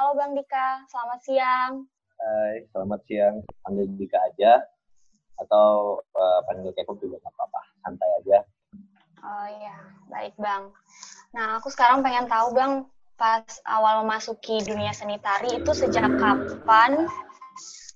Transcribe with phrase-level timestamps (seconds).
[0.00, 1.84] Halo Bang Dika, selamat siang.
[2.16, 3.44] Hai, selamat siang.
[3.60, 4.56] Panggil Dika aja
[5.36, 8.38] atau uh, panggil Keko juga nggak apa-apa, santai aja.
[9.20, 9.76] Oh iya,
[10.08, 10.72] baik Bang.
[11.36, 12.88] Nah, aku sekarang pengen tahu Bang,
[13.20, 17.04] pas awal memasuki dunia seni tari itu sejak kapan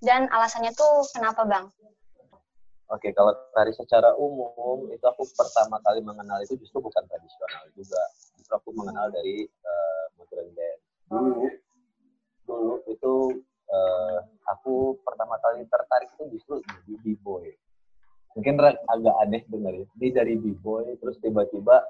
[0.05, 1.73] dan alasannya tuh kenapa Bang?
[2.93, 8.03] Oke, kalau tari secara umum itu aku pertama kali mengenal itu justru bukan tradisional juga.
[8.37, 10.85] Justru aku mengenal dari uh, modern dance.
[11.09, 11.49] Dulu,
[12.55, 13.15] dulu itu
[13.71, 14.19] uh,
[14.51, 16.55] aku pertama kali tertarik itu justru
[16.87, 17.51] di b-boy.
[18.35, 19.87] Mungkin agak aneh dengar ya.
[19.99, 21.83] Ini dari b-boy, terus tiba-tiba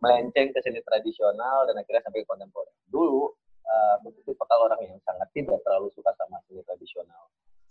[0.00, 2.72] melenceng ke seni tradisional dan akhirnya sampai kontemporer.
[2.88, 3.32] Dulu,
[3.64, 7.28] uh, aku tipe orang yang sangat tidak terlalu suka sama seni tradisional.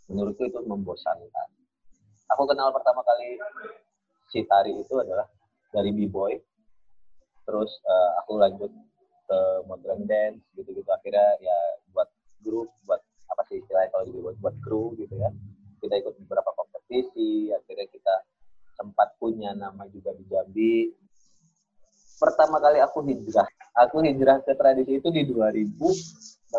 [0.09, 1.49] Menurutku itu membosankan
[2.33, 3.41] aku kenal pertama kali
[4.29, 5.25] si tari itu adalah
[5.73, 6.37] dari b-boy
[7.49, 8.69] terus uh, aku lanjut
[9.25, 11.57] ke modern dance gitu-gitu akhirnya ya
[11.93, 12.09] buat
[12.43, 15.29] grup buat apa sih istilahnya kalau dibuat buat kru gitu ya.
[15.79, 18.15] Kita ikut beberapa kompetisi akhirnya kita
[18.75, 20.91] sempat punya nama juga di Jambi.
[22.19, 23.47] Pertama kali aku hijrah
[23.79, 26.51] aku hijrah ke tradisi itu di 2008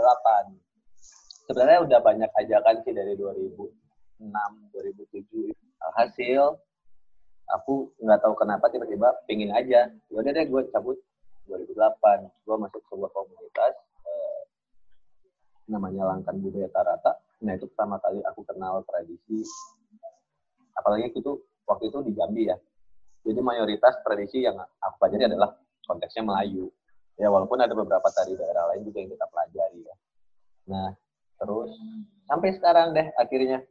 [1.44, 3.60] sebenarnya udah banyak ajakan sih dari 2000
[4.20, 5.52] 2007
[5.96, 6.42] hasil
[7.50, 9.90] aku nggak tahu kenapa tiba-tiba pingin aja.
[10.12, 10.96] Yaudah deh gue cabut
[11.48, 13.74] 2008 gue masuk sebuah komunitas
[15.70, 17.14] namanya Langkan Budaya Tarata.
[17.46, 19.46] Nah itu pertama kali aku kenal tradisi
[20.74, 21.32] apalagi itu
[21.64, 22.56] waktu itu di Jambi ya.
[23.22, 25.54] Jadi mayoritas tradisi yang aku pelajari adalah
[25.86, 26.72] konteksnya Melayu.
[27.20, 29.96] Ya walaupun ada beberapa tari daerah lain juga yang kita pelajari ya.
[30.72, 30.90] Nah
[31.40, 31.70] terus
[32.28, 33.64] sampai sekarang deh akhirnya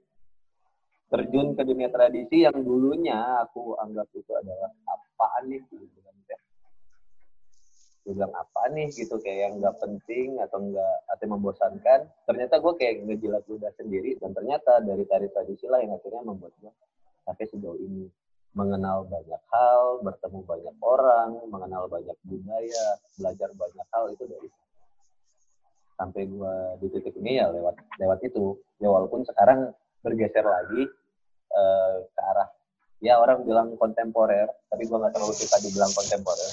[1.09, 5.61] terjun ke dunia tradisi yang dulunya aku anggap itu adalah apaan nih
[8.09, 8.89] gue bilang apa nih?
[8.89, 12.09] Gitu kayak yang nggak penting atau enggak atau membosankan.
[12.25, 16.57] Ternyata gue kayak ngejilat ludah sendiri dan ternyata dari tari tradisi lah yang akhirnya membuat
[16.57, 16.73] gue
[17.29, 18.09] sampai sejauh ini.
[18.57, 24.50] Mengenal banyak hal bertemu banyak orang mengenal banyak budaya belajar banyak hal itu dari
[26.01, 28.57] sampai gue di titik ini ya lewat lewat itu.
[28.81, 29.69] Ya walaupun sekarang
[30.01, 30.89] bergeser lagi
[31.53, 32.50] uh, ke arah
[33.00, 36.51] ya orang bilang kontemporer tapi gue nggak terlalu suka dibilang kontemporer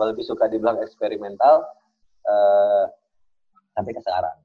[0.00, 1.60] gue lebih suka dibilang eksperimental
[2.24, 2.88] uh,
[3.76, 4.40] sampai ke sekarang.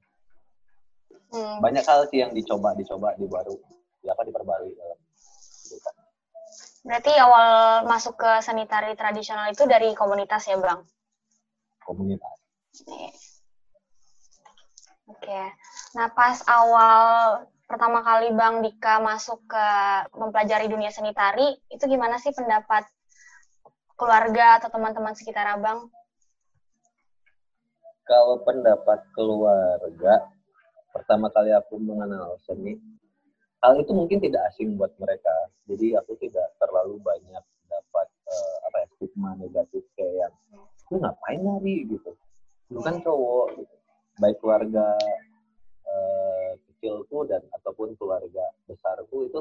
[1.26, 1.58] Hmm.
[1.58, 3.58] banyak hal sih yang dicoba dicoba di baru
[3.98, 4.94] di apa diperbarui dalam
[5.66, 5.94] kehidupan.
[6.86, 7.48] Berarti awal
[7.82, 10.86] masuk ke seni tari tradisional itu dari komunitas ya bang?
[11.82, 12.36] Komunitas.
[12.86, 13.10] Oke.
[15.18, 15.46] Okay.
[15.98, 19.66] nah pas awal pertama kali Bang Dika masuk ke
[20.14, 22.86] mempelajari dunia seni tari, itu gimana sih pendapat
[23.96, 25.88] keluarga atau teman-teman sekitar Abang?
[28.06, 30.30] Kalau pendapat keluarga,
[30.94, 32.78] pertama kali aku mengenal seni,
[33.64, 35.34] hal itu mungkin tidak asing buat mereka.
[35.66, 40.34] Jadi aku tidak terlalu banyak dapat uh, apa ya stigma negatif kayak yang
[40.86, 42.14] lu ngapain nari gitu.
[42.70, 43.74] Lu kan cowok gitu.
[44.22, 44.86] Baik keluarga
[45.82, 49.40] uh, kecilku dan ataupun keluarga besarku itu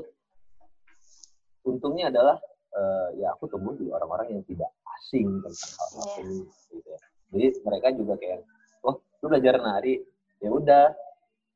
[1.69, 2.41] untungnya adalah
[2.75, 6.21] uh, ya aku temu di orang-orang yang tidak asing tentang hal-hal yeah.
[6.21, 6.39] ini
[6.71, 6.99] gitu ya.
[7.35, 8.39] Jadi mereka juga kayak,
[8.85, 10.03] oh lu belajar nari,
[10.43, 10.87] ya udah.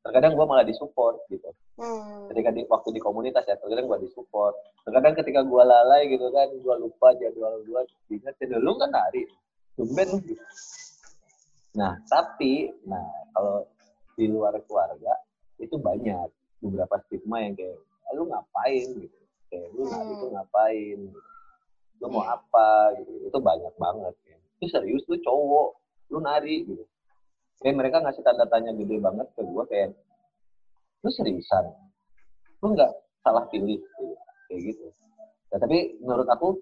[0.00, 1.52] Terkadang gue malah disupport gitu.
[1.76, 2.32] Hmm.
[2.32, 4.56] Ketika di waktu di komunitas ya, terkadang gue disupport.
[4.88, 7.80] Terkadang ketika gue lalai gitu kan, gue lupa jadwal gue,
[8.16, 9.28] ingat ya lu kan nari,
[9.76, 10.40] tumben gitu.
[11.76, 13.04] Nah tapi, nah
[13.36, 13.68] kalau
[14.16, 15.12] di luar keluarga
[15.60, 16.32] itu banyak
[16.64, 17.76] beberapa stigma yang kayak
[18.08, 19.19] ah, lu ngapain gitu
[19.50, 20.14] kayak lu hmm.
[20.14, 21.20] itu ngapain gitu.
[22.00, 22.38] lu mau yeah.
[22.38, 22.68] apa
[23.02, 24.36] gitu itu banyak banget ya.
[24.38, 25.68] itu serius lu cowok
[26.14, 26.84] lu nari gitu
[27.60, 29.90] kayak mereka ngasih tanda tanya gede banget ke gue kayak
[31.02, 31.64] lu seriusan
[32.62, 34.16] lu nggak salah pilih gitu.
[34.48, 34.86] kayak gitu
[35.52, 36.56] nah, tapi menurut aku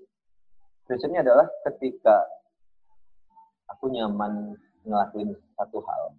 [0.88, 2.24] prinsipnya adalah ketika
[3.68, 4.56] aku nyaman
[4.88, 6.16] ngelakuin satu hal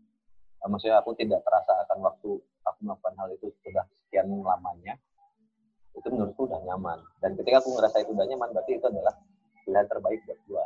[0.69, 2.29] maksudnya aku tidak terasa akan waktu
[2.67, 4.95] aku melakukan hal itu sudah sekian lamanya
[5.99, 6.99] itu menurutku udah nyaman.
[7.19, 9.13] Dan ketika aku ngerasa itu udah nyaman berarti itu adalah
[9.67, 10.65] pilihan terbaik buat gua.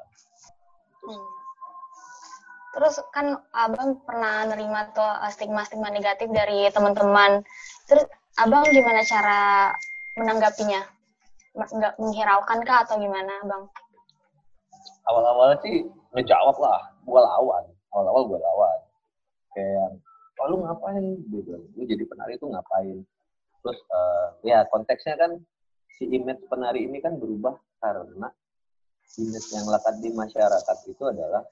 [1.03, 1.27] Hmm.
[2.73, 7.45] terus kan abang pernah nerima tuh eh, stigma-stigma negatif dari teman-teman.
[7.85, 8.09] Terus
[8.41, 9.69] abang gimana cara
[10.17, 10.81] menanggapinya?
[11.53, 13.63] Nggak menghiraukan kah atau gimana bang
[15.07, 15.83] awal-awal sih
[16.15, 16.81] ngejawab lah.
[17.03, 17.63] Gua lawan.
[17.91, 18.79] Awal-awal gua lawan.
[19.53, 19.89] Kayak
[20.41, 21.05] oh, lu ngapain?
[21.29, 21.53] Gitu.
[21.75, 22.97] Lu jadi penari itu ngapain
[23.63, 25.39] terus uh, ya konteksnya kan
[25.95, 28.27] si image penari ini kan berubah karena
[29.17, 31.47] image yang lekat di masyarakat itu adalah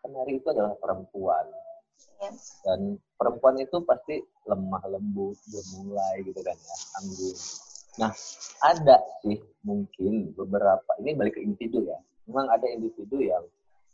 [0.00, 1.44] penari itu adalah perempuan
[2.18, 2.30] Iya.
[2.66, 2.80] Dan
[3.14, 7.36] perempuan itu pasti lemah lembut, gemulai gitu kan ya, anggun.
[7.98, 8.10] Nah,
[8.62, 11.98] ada sih mungkin beberapa, ini balik ke individu ya.
[12.30, 13.42] Memang ada individu yang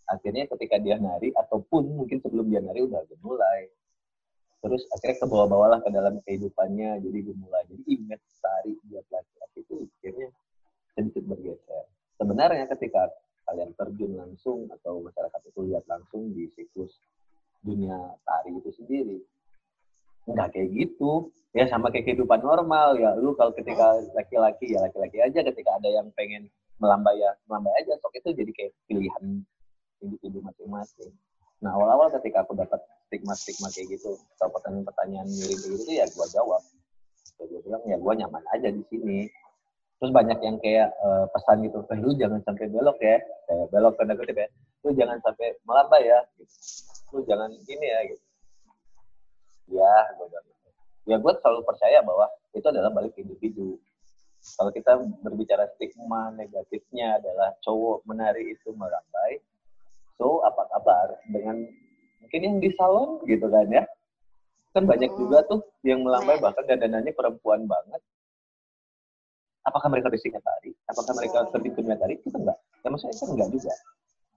[0.09, 3.69] akhirnya ketika dia nari ataupun mungkin sebelum dia nari udah gemulai.
[4.65, 7.69] Terus akhirnya ke bawah-bawah ke dalam kehidupannya jadi gemulai.
[7.69, 10.29] Jadi ingat tari buat laki-laki itu akhirnya
[10.97, 11.85] sedikit bergeser.
[12.17, 13.13] Sebenarnya ketika
[13.45, 16.97] kalian terjun langsung atau masyarakat itu lihat langsung di siklus
[17.61, 19.21] dunia tari itu sendiri
[20.25, 25.21] nggak kayak gitu ya sama kayak kehidupan normal ya lu kalau ketika laki-laki ya laki-laki
[25.21, 26.49] aja ketika ada yang pengen
[26.81, 29.25] melambai ya melambai aja sok itu jadi kayak pilihan
[30.01, 31.13] individu masing-masing
[31.61, 32.81] nah awal-awal ketika aku dapat
[33.15, 34.19] stigma-stigma kayak gitu.
[34.35, 36.63] Atau pertanyaan-pertanyaan mirip gitu ya gua jawab.
[37.39, 39.31] Ya gue bilang ya gua nyaman aja di sini.
[40.03, 43.23] Terus banyak yang kayak uh, pesan gitu eh, lu jangan sampai belok ya.
[43.47, 44.49] Kayak belok tanda kutip ya.
[44.83, 46.19] Lu jangan sampai melambai ya.
[46.35, 46.55] Gitu
[47.15, 48.25] lu jangan gini ya gitu.
[49.79, 50.27] Ya gue
[51.07, 53.79] ya gue selalu percaya bahwa itu adalah balik individu.
[54.45, 59.41] Kalau kita berbicara stigma negatifnya adalah cowok menari itu merambai
[60.21, 61.65] so apa kabar dengan
[62.35, 63.87] mungkin yang di salon gitu kan ya
[64.75, 65.19] kan banyak hmm.
[65.23, 66.43] juga tuh yang melambai iya.
[66.43, 68.03] bahkan dandanannya perempuan banget
[69.63, 73.75] apakah mereka tari apakah mereka terbitumnya tari itu enggak ya maksudnya itu enggak juga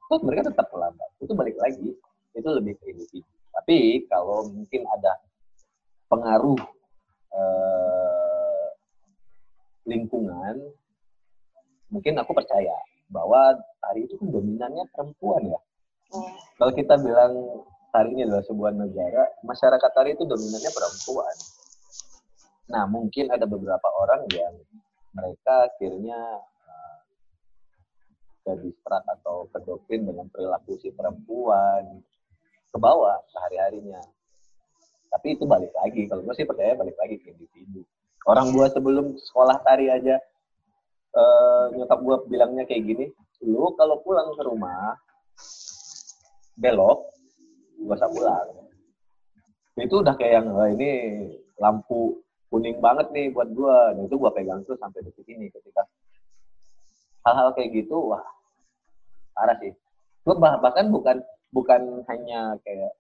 [0.07, 1.89] terus mereka tetap melambai itu balik lagi
[2.38, 3.25] itu lebih ke individu.
[3.57, 5.11] Tapi kalau mungkin ada
[6.07, 6.61] pengaruh
[7.33, 8.67] eh,
[9.89, 10.55] lingkungan,
[11.89, 12.77] mungkin aku percaya
[13.09, 15.59] bahwa tari itu kan dominannya perempuan ya.
[16.13, 16.31] Hmm.
[16.61, 17.33] Kalau kita bilang
[17.97, 21.35] tari ini adalah sebuah negara, masyarakat tari itu dominannya perempuan.
[22.69, 24.53] Nah, mungkin ada beberapa orang yang
[25.17, 26.99] mereka akhirnya uh,
[28.45, 32.05] jadi atau kedoktrin dengan perilaku si perempuan,
[32.69, 34.05] ke bawah sehari-harinya.
[35.09, 37.81] Tapi itu balik lagi, kalau gue sih percaya balik lagi ke individu.
[38.29, 40.21] Orang gue sebelum sekolah tari aja,
[41.17, 43.05] uh, nyokap gue bilangnya kayak gini,
[43.41, 44.94] lu kalau pulang ke rumah,
[46.61, 47.16] belok,
[47.85, 48.47] usah pulang.
[49.77, 50.89] Itu udah kayak yang, oh, ini
[51.62, 52.18] lampu
[52.50, 53.77] kuning banget nih buat gue.
[53.97, 55.85] Nah, itu gue pegang tuh sampai detik ini ketika
[57.27, 58.24] hal-hal kayak gitu, wah
[59.38, 59.75] parah sih.
[60.25, 61.21] Gue bahkan bukan
[61.53, 62.91] bukan hanya kayak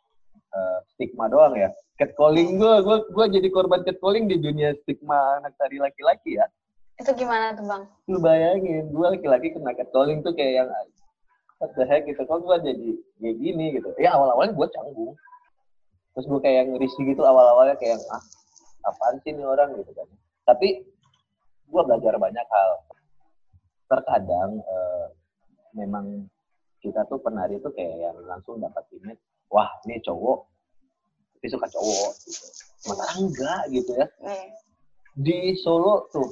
[0.53, 1.71] uh, stigma doang ya.
[1.97, 6.45] Catcalling gue, gue gue jadi korban catcalling di dunia stigma anak tari laki-laki ya.
[6.97, 7.83] Itu gimana tuh bang?
[8.09, 10.69] Lu bayangin, gue laki-laki kena catcalling tuh kayak yang
[11.59, 12.21] what the heck gitu.
[12.23, 12.87] Kok gue jadi
[13.21, 13.89] kayak gini gitu.
[14.01, 15.13] Ya awal-awalnya gue canggung.
[16.13, 18.23] Terus gue kayak yang risih gitu awal-awalnya kayak ah
[18.87, 20.07] apaan sih ini orang gitu kan.
[20.47, 20.85] Tapi
[21.67, 22.71] gue belajar banyak hal.
[23.87, 25.07] Terkadang uh,
[25.77, 26.27] memang
[26.81, 29.21] kita tuh penari tuh kayak yang langsung dapat image
[29.51, 30.39] wah ini cowok
[31.37, 32.45] tapi suka cowok gitu
[32.81, 34.47] sementara enggak gitu ya hmm.
[35.17, 36.29] di Solo tuh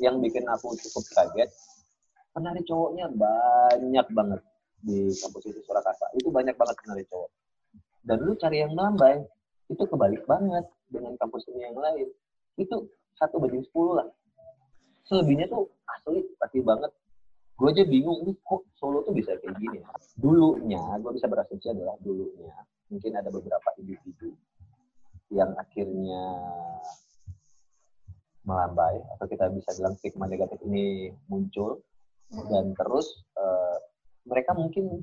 [0.00, 1.50] yang bikin aku cukup kaget
[2.36, 4.40] penari cowoknya banyak banget
[4.84, 6.12] di kampus itu Surakarta.
[6.12, 7.32] Itu banyak banget penari cowok.
[8.04, 9.24] Dan lu cari yang nambah
[9.72, 12.12] itu kebalik banget dengan kampus ini yang lain.
[12.60, 14.08] Itu satu banding sepuluh lah.
[15.08, 16.92] Selebihnya tuh asli pasti banget.
[17.56, 19.88] Gue aja bingung ini kok Solo tuh bisa kayak gini ya.
[20.20, 22.52] Dulunya, gue bisa berasumsi adalah dulunya
[22.90, 24.30] mungkin ada beberapa individu
[25.34, 26.22] yang akhirnya
[28.46, 31.82] melambai atau kita bisa bilang stigma negatif ini muncul
[32.30, 33.78] dan terus uh,
[34.26, 35.02] mereka mungkin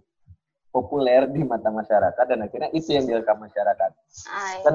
[0.74, 3.92] populer di mata masyarakat dan akhirnya itu yang direkam masyarakat.
[4.34, 4.60] Ay.
[4.66, 4.74] Kan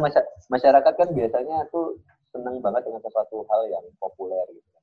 [0.48, 1.98] masyarakat kan biasanya tuh
[2.32, 4.78] senang banget dengan sesuatu hal yang populer gitu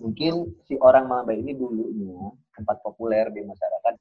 [0.00, 3.94] mungkin si orang Malamba ini dulunya tempat populer di masyarakat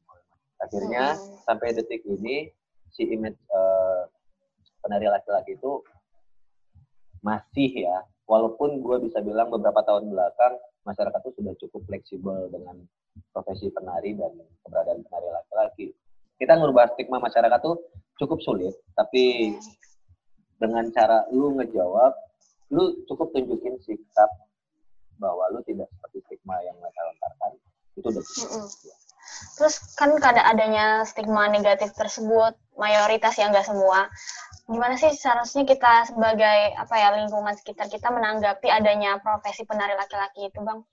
[0.59, 1.43] akhirnya hmm.
[1.43, 2.47] sampai detik ini
[2.91, 4.07] si image uh,
[4.79, 5.83] penari laki-laki itu
[7.19, 10.55] masih ya walaupun gue bisa bilang beberapa tahun belakang
[10.87, 12.75] masyarakat itu sudah cukup fleksibel dengan
[13.35, 14.31] profesi penari dan
[14.63, 15.85] keberadaan penari laki-laki
[16.39, 17.77] kita ngubah stigma masyarakat tuh
[18.19, 19.55] cukup sulit tapi
[20.59, 22.13] dengan cara lu ngejawab
[22.71, 24.29] lu cukup tunjukin sikap
[25.19, 27.51] bahwa lu tidak seperti stigma yang mereka lontarkan
[27.99, 28.67] itu udah -hmm.
[29.55, 34.07] Terus kan kada adanya stigma negatif tersebut, mayoritas yang enggak semua.
[34.69, 40.45] Gimana sih seharusnya kita sebagai apa ya lingkungan sekitar kita menanggapi adanya profesi penari laki-laki
[40.45, 40.85] itu, Bang?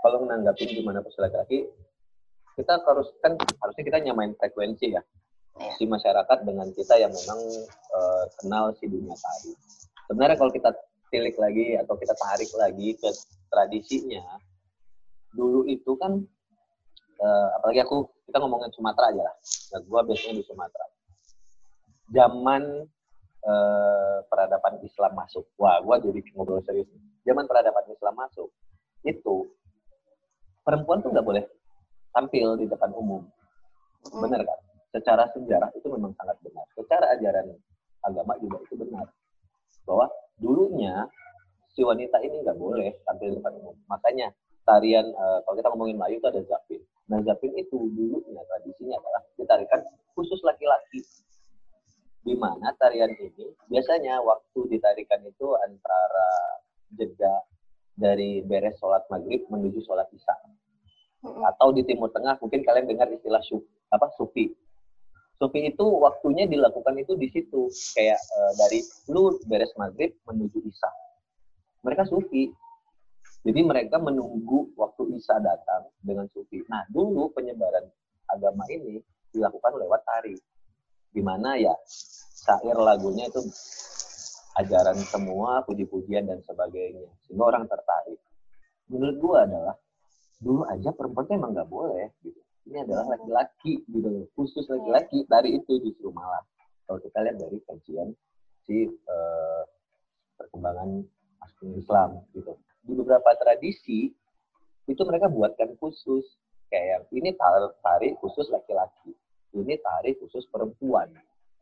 [0.00, 1.58] Kalau menanggapi gimana profesi laki-laki,
[2.56, 5.04] kita harus kan harusnya kita nyamain frekuensi ya.
[5.60, 5.76] Yeah.
[5.76, 7.40] Si masyarakat dengan kita yang memang
[7.92, 9.52] uh, kenal si dunia tari.
[10.08, 10.72] Sebenarnya kalau kita
[11.12, 13.10] tilik lagi atau kita tarik lagi ke
[13.50, 14.22] tradisinya
[15.34, 16.22] dulu itu kan
[17.18, 19.36] uh, apalagi aku kita ngomongin Sumatera aja lah
[19.74, 20.86] nah, gue biasanya di Sumatera
[22.10, 22.62] zaman
[23.40, 25.46] eh, peradaban Islam masuk.
[25.56, 26.90] Wah, gua jadi ngobrol serius.
[27.24, 28.50] Zaman peradaban Islam masuk,
[29.06, 29.48] itu
[30.66, 31.44] perempuan tuh nggak boleh
[32.12, 33.24] tampil di depan umum.
[34.08, 34.58] Benar kan?
[34.90, 36.66] Secara sejarah itu memang sangat benar.
[36.74, 37.46] Secara ajaran
[38.02, 39.06] agama juga itu benar.
[39.86, 41.06] Bahwa dulunya
[41.70, 43.76] si wanita ini nggak boleh tampil di depan umum.
[43.86, 44.34] Makanya
[44.66, 46.80] tarian uh, kalau kita ngomongin Melayu itu ada zapin.
[47.06, 49.80] Nah zapin itu dulunya tradisinya adalah ditarikan
[50.14, 51.00] khusus laki-laki.
[52.20, 56.30] Di mana tarian ini biasanya waktu ditarikan itu antara
[56.92, 57.44] jeda
[57.96, 60.36] dari beres sholat maghrib menuju sholat isya.
[61.20, 64.52] Atau di Timur Tengah mungkin kalian dengar istilah sufi, apa sufi.
[65.40, 70.90] Sufi itu waktunya dilakukan itu di situ kayak uh, dari lu beres maghrib menuju isya.
[71.80, 72.52] Mereka sufi,
[73.40, 76.60] jadi mereka menunggu waktu Isa datang dengan sufi.
[76.68, 77.88] Nah, dulu penyebaran
[78.28, 79.00] agama ini
[79.32, 80.36] dilakukan lewat tari.
[81.10, 81.74] Di mana ya
[82.40, 83.42] syair lagunya itu
[84.58, 87.06] ajaran semua, puji-pujian dan sebagainya.
[87.26, 88.18] Sehingga orang tertarik.
[88.90, 89.76] Menurut gua adalah
[90.40, 92.40] dulu aja perempuan itu emang nggak boleh gitu.
[92.70, 96.42] Ini adalah laki-laki gitu Khusus laki-laki dari itu justru malah.
[96.86, 98.08] Kalau kita lihat dari kajian
[98.66, 99.62] si uh,
[100.38, 101.02] perkembangan
[101.76, 104.10] Islam gitu di beberapa tradisi
[104.88, 106.24] itu mereka buatkan khusus
[106.72, 107.34] kayak ini
[107.82, 109.14] tari khusus laki-laki,
[109.54, 111.10] ini tari khusus perempuan,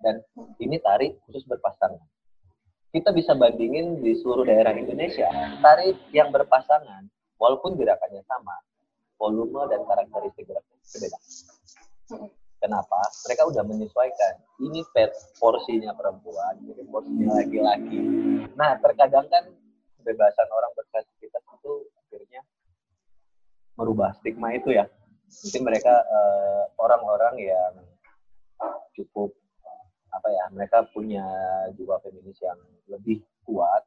[0.02, 0.21] dan
[0.61, 2.04] ini tari khusus berpasangan.
[2.88, 5.28] Kita bisa bandingin di seluruh daerah Indonesia,
[5.61, 7.04] tari yang berpasangan,
[7.37, 8.57] walaupun gerakannya sama,
[9.21, 11.18] volume dan karakteristik gerakannya berbeda.
[12.59, 13.00] Kenapa?
[13.28, 14.35] Mereka udah menyesuaikan.
[14.59, 18.00] Ini pet porsinya perempuan, ini porsinya laki-laki.
[18.59, 19.47] Nah, terkadang kan
[20.00, 22.40] kebebasan orang berkreativitas itu akhirnya
[23.78, 24.90] merubah stigma itu ya.
[25.28, 27.73] Mungkin mereka uh, orang-orang yang
[28.97, 29.30] cukup
[30.08, 31.25] apa ya, mereka punya
[31.76, 32.58] jiwa feminis yang
[32.88, 33.85] lebih kuat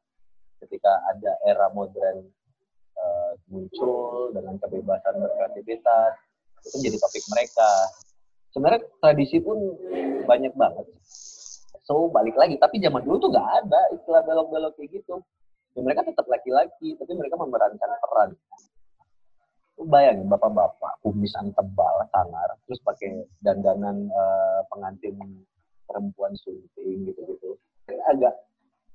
[0.62, 2.22] ketika ada era modern
[2.94, 6.14] uh, muncul dengan kebebasan berkreativitas
[6.62, 7.70] itu jadi topik mereka.
[8.54, 9.58] Sebenarnya tradisi pun
[10.24, 10.86] banyak banget.
[11.82, 15.18] So balik lagi, tapi zaman dulu tuh nggak ada istilah belok-belok kayak gitu
[15.72, 18.30] ya mereka tetap laki-laki tapi mereka memerankan peran
[19.80, 25.16] lu bayangin bapak-bapak kumisan tebal sangar terus pakai dandanan uh, pengantin
[25.88, 27.56] perempuan sunting gitu-gitu.
[28.08, 28.32] Agak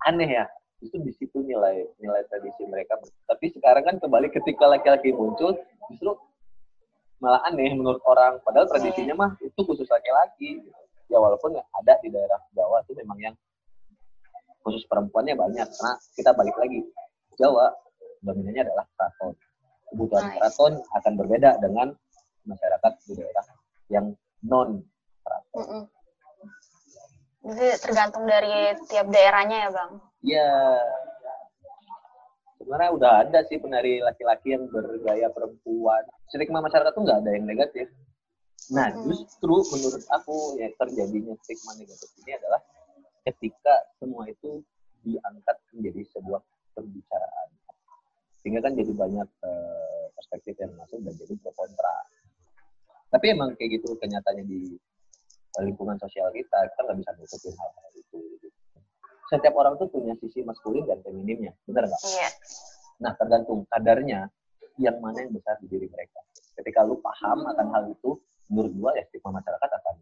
[0.05, 0.45] aneh ya
[0.81, 3.01] itu di situ nilai nilai tradisi mereka.
[3.25, 5.57] Tapi sekarang kan kembali ketika laki-laki muncul
[5.89, 6.13] justru
[7.17, 8.37] malah aneh menurut orang.
[8.45, 10.61] Padahal tradisinya mah itu khusus laki-laki
[11.09, 13.35] ya walaupun ada di daerah Jawa itu memang yang
[14.61, 15.65] khusus perempuannya banyak.
[15.65, 16.85] Karena kita balik lagi.
[17.37, 17.69] Jawa
[18.25, 19.37] dominannya adalah keraton
[19.91, 21.95] kebutuhan keraton akan berbeda dengan
[22.47, 23.45] masyarakat di daerah
[23.87, 24.05] yang
[24.43, 24.83] non
[25.23, 25.55] keraton.
[25.57, 25.83] Mm -mm.
[27.47, 29.91] Jadi tergantung dari tiap daerahnya ya bang?
[30.27, 30.51] Iya.
[32.59, 36.03] Sebenarnya udah ada sih penari laki-laki yang bergaya perempuan.
[36.27, 37.87] Stigma masyarakat tuh nggak ada yang negatif.
[38.67, 42.59] Nah, justru menurut aku yang terjadinya stigma negatif ini adalah
[43.23, 44.59] ketika semua itu
[45.07, 46.43] diangkat menjadi sebuah
[46.75, 47.47] pembicaraan.
[48.47, 51.95] Sehingga kan jadi banyak uh, perspektif yang masuk dan jadi pro kontra.
[53.11, 54.71] Tapi emang kayak gitu kenyataannya di
[55.67, 58.19] lingkungan sosial kita, kita nggak bisa nutupin hal-hal itu.
[59.27, 61.99] Setiap orang tuh punya sisi maskulin dan femininnya, benar nggak?
[62.07, 62.29] Iya.
[63.03, 64.31] Nah, tergantung kadarnya
[64.79, 66.23] yang mana yang besar di diri mereka.
[66.55, 68.15] Ketika lu paham akan hal itu,
[68.47, 69.95] menurut gua ya stigma masyarakat akan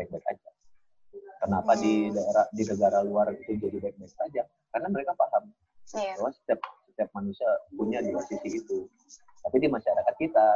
[0.00, 0.50] baik-baik aja.
[1.44, 1.80] Kenapa hmm.
[1.84, 4.48] di daerah di negara luar itu jadi baik-baik saja?
[4.72, 5.52] Karena mereka paham
[6.00, 6.16] yeah.
[6.16, 6.64] bahwa setiap
[7.00, 8.84] setiap manusia punya dua sisi itu.
[9.40, 10.46] Tapi di masyarakat kita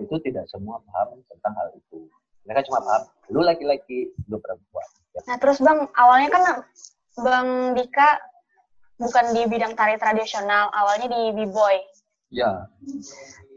[0.00, 2.08] itu tidak semua paham tentang hal itu.
[2.48, 4.88] Mereka cuma paham, lu laki-laki, lu perempuan.
[5.12, 5.20] Ya.
[5.28, 6.42] Nah terus bang, awalnya kan
[7.20, 8.16] bang Dika
[8.96, 11.76] bukan di bidang tari tradisional, awalnya di b-boy.
[12.32, 12.64] Ya.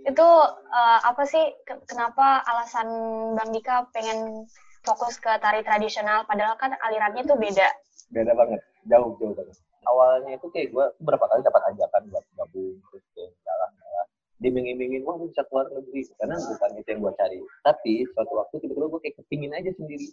[0.03, 1.55] Itu uh, apa sih,
[1.87, 2.91] kenapa alasan
[3.39, 4.51] bang Dika pengen
[4.87, 7.67] fokus ke tari tradisional padahal kan alirannya tuh beda
[8.15, 9.57] beda banget jauh jauh banget
[9.87, 14.05] awalnya itu kayak gue berapa kali dapat ajakan buat gabung terus kayak jalan jalan.
[14.37, 17.39] Dimingin-mingin wah bisa keluar negeri karena bukan itu yang gue cari.
[17.65, 20.07] Tapi suatu waktu tiba-tiba gue kayak kepingin aja sendiri.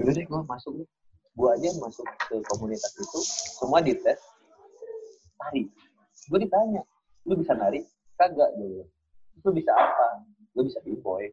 [0.00, 0.88] Jadi deh gue masuk nih.
[1.38, 3.20] Gue aja masuk ke komunitas itu
[3.62, 4.20] semua dites
[5.38, 5.62] tari.
[6.26, 6.82] Gue ditanya
[7.28, 7.84] lu bisa nari?
[8.18, 8.82] Kagak dulu
[9.44, 10.26] lu bisa apa?
[10.58, 11.30] Lu bisa b-boy.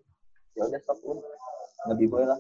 [0.54, 1.20] Ya udah stop lu
[1.90, 2.40] nge-b-boy lah.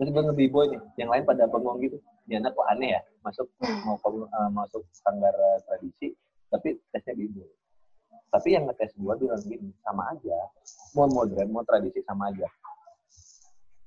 [0.00, 3.46] Terus gue nge-b-boy nih yang lain pada bengong gitu ini anak kok aneh ya masuk
[3.86, 6.14] mau uh, masuk standar uh, tradisi
[6.52, 7.50] tapi tesnya b-boy
[8.32, 10.38] tapi yang ngetes gue bilang gini sama aja.
[10.96, 12.48] Mau modern mau tradisi sama aja.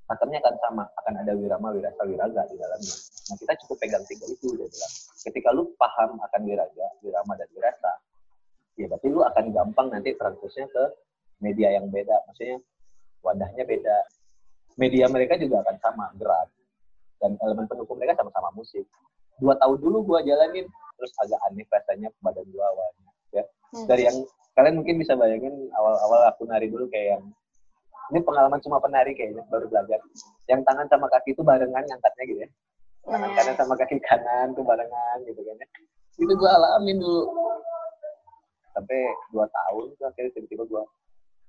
[0.06, 2.96] Pakemnya akan sama akan ada wirama wirasa wiraga di dalamnya.
[3.26, 4.94] Nah kita cukup pegang tiga itu dia bilang.
[5.26, 7.92] Ketika lu paham akan wiraga wirama dan wirasa
[8.78, 10.84] ya berarti lu akan gampang nanti transkusnya ke
[11.42, 12.30] media yang beda.
[12.30, 12.62] Maksudnya
[13.26, 13.98] wadahnya beda.
[14.78, 16.54] Media mereka juga akan sama gerak
[17.22, 18.84] dan elemen pendukung mereka sama-sama musik.
[19.40, 23.44] Dua tahun dulu gua jalanin terus agak aneh rasanya badan gua awalnya ya.
[23.76, 23.88] Hmm.
[23.92, 24.18] dari yang
[24.56, 27.24] kalian mungkin bisa bayangin awal-awal aku nari dulu kayak yang
[28.14, 30.00] ini pengalaman cuma penari kayaknya baru belajar.
[30.46, 32.50] Yang tangan sama kaki itu barengan ngangkatnya gitu ya.
[33.06, 33.38] Tangan Hmm.
[33.38, 35.68] kanan sama kaki kanan tuh barengan gitu kan ya.
[36.16, 37.24] Itu gua alamin dulu.
[38.76, 39.00] Sampai
[39.32, 40.84] dua tahun tuh akhirnya tiba-tiba gua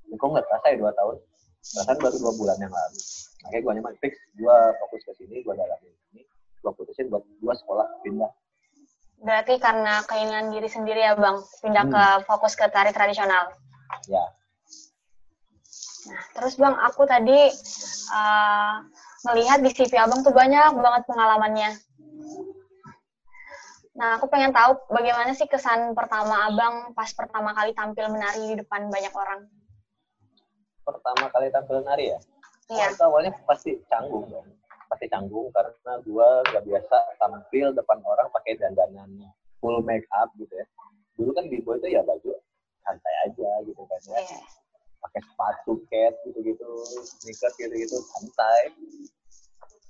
[0.07, 1.17] "Ini kok nggak terasa ya dua tahun?
[1.67, 2.99] Perasaan baru dua bulan yang lalu
[3.47, 6.23] makanya gua nyaman fix gua fokus ke sini gua dalamin ini
[6.61, 8.33] gua putusin buat gua sekolah pindah
[9.17, 11.95] Berarti karena keinginan diri sendiri ya Bang, pindah Hmm.
[11.95, 13.49] ke fokus ke tari tradisional.
[14.05, 14.21] ya
[16.07, 17.49] Nah, terus Bang, aku tadi
[18.13, 18.75] uh,
[19.25, 21.71] melihat di CV Abang tuh banyak banget pengalamannya.
[23.97, 28.61] Nah, aku pengen tahu bagaimana sih kesan pertama Abang pas pertama kali tampil menari di
[28.61, 29.49] depan banyak orang.
[30.85, 32.19] pertama kali tampil nari ya
[32.71, 32.95] Iya.
[32.95, 34.47] Itu awalnya pasti canggung dong.
[34.87, 39.11] Pasti canggung karena gua gak biasa tampil depan orang pakai dandanan
[39.59, 40.67] full make up gitu ya.
[41.17, 42.31] Dulu kan di itu ya baju
[42.87, 44.19] santai aja gitu kan ya.
[44.23, 44.41] Iya.
[45.03, 46.71] Pakai sepatu cat gitu-gitu,
[47.23, 48.75] sneakers gitu-gitu santai.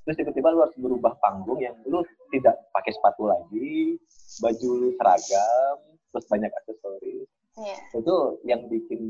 [0.07, 3.99] Terus tiba-tiba lu harus berubah panggung yang lu tidak pakai sepatu lagi,
[4.39, 5.77] baju lu seragam,
[6.17, 7.79] terus banyak aksesoris Iya.
[7.97, 9.01] itu yang bikin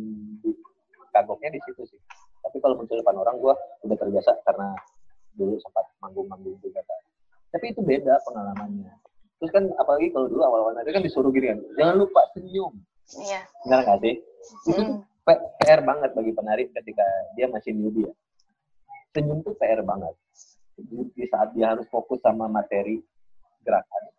[1.11, 2.01] kagoknya di situ sih
[2.47, 3.55] tapi kalau muncul depan orang gue
[3.91, 4.71] udah terbiasa karena
[5.35, 7.01] dulu sempat manggung-manggung juga kan.
[7.51, 8.95] Tapi itu beda pengalamannya.
[9.43, 12.73] Terus kan apalagi kalau dulu awal-awal nanti kan disuruh gini kan jangan lupa senyum.
[13.07, 13.41] Iya.
[13.67, 14.15] benar nggak sih?
[14.67, 14.99] Itu tuh
[15.63, 18.13] PR banget bagi penari ketika dia masih newbie ya.
[19.13, 20.15] Senyum tuh PR banget.
[20.79, 23.03] Di di saat dia harus fokus sama materi
[23.67, 24.15] gerakan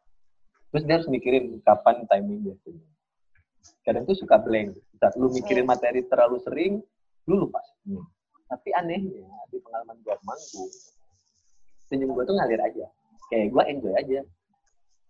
[0.67, 2.91] terus dia harus mikirin kapan timing dia senyum.
[3.87, 4.75] Kadang tuh suka blank.
[4.99, 5.71] Saat lu mikirin Iya.
[5.71, 6.83] materi terlalu sering
[7.27, 8.03] lu lupa senyum
[8.47, 10.71] tapi anehnya di pengalaman gua manggung
[11.87, 12.85] senyum gua tuh ngalir aja.
[13.31, 14.19] Kayak gua enjoy aja.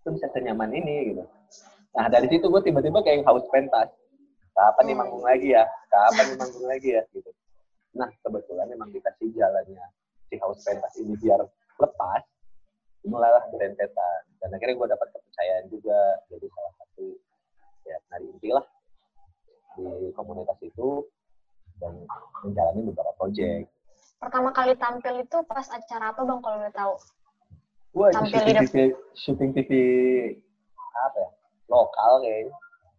[0.06, 1.24] Tuh bisa senyaman ini gitu.
[1.98, 3.90] Nah dari situ gua tiba-tiba kayak haus pentas.
[4.58, 5.02] Kapan nih Hmm.
[5.06, 5.64] manggung lagi ya?
[5.90, 7.02] Kapan nih manggung lagi ya?
[7.14, 7.30] Gitu.
[7.94, 9.86] Nah kebetulan memang dikasih jalannya
[10.30, 11.42] si haus pentas ini biar
[11.78, 12.24] lepas
[13.08, 14.22] mulailah berentetan.
[14.42, 17.06] Dan akhirnya gue dapat kepercayaan juga jadi salah satu
[17.88, 18.66] ya penari inti lah
[19.78, 21.06] di komunitas itu
[21.78, 21.94] dan
[22.42, 23.66] menjalani beberapa proyek
[24.18, 26.94] Pertama kali tampil itu pas acara apa Bang kalau boleh tahu?
[27.94, 28.76] Wah, Tampil syuting di TV,
[29.14, 29.72] syuting TV
[30.98, 31.30] apa ya?
[31.70, 32.56] Lokal kayaknya.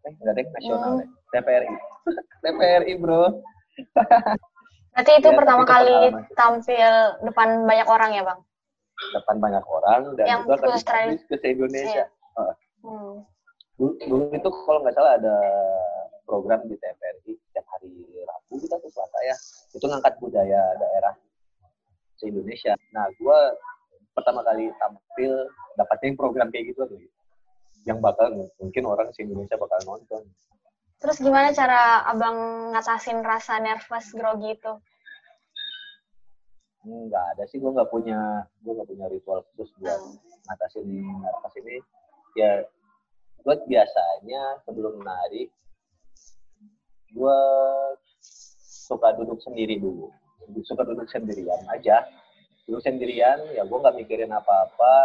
[0.06, 1.00] Eh, enggak deh, nasional Hmm.
[1.02, 1.08] deh.
[1.34, 1.74] TPRI.
[2.38, 3.22] TPRI, bro.
[4.94, 6.34] Berarti itu Ya, pertama itu kali sih.
[6.34, 8.40] tampil depan banyak orang ya Bang?
[9.10, 12.04] Depan banyak orang dan Yang itu akan ke se-Indonesia.
[12.06, 12.54] Heeh.
[12.82, 13.14] Hmm.
[13.74, 15.36] Dulu, dulu itu kalau nggak salah ada
[16.22, 17.90] program di TPRI setiap hari
[18.58, 19.36] Gitu atau Selasa ya.
[19.74, 21.14] Itu ngangkat budaya daerah
[22.18, 22.74] se-Indonesia.
[22.90, 23.54] Nah, gua
[24.12, 25.32] pertama kali tampil
[25.78, 26.98] dapatin program kayak gitu tuh.
[27.86, 28.26] Yang bakal
[28.58, 30.26] mungkin orang se-Indonesia bakal nonton.
[30.98, 34.72] Terus gimana cara Abang ngatasin rasa nervous grogi itu?
[36.82, 40.18] Enggak ada sih, gue nggak punya gue nggak punya ritual khusus buat Hmm.
[40.50, 40.86] ngatasin
[41.22, 41.76] nervous ini.
[42.34, 42.66] Ya,
[43.46, 45.46] gue biasanya sebelum menari,
[47.14, 47.40] gue
[48.88, 50.08] suka duduk sendiri dulu.
[50.64, 52.08] Suka duduk sendirian aja.
[52.64, 54.96] Duduk sendirian, ya gue nggak mikirin apa-apa.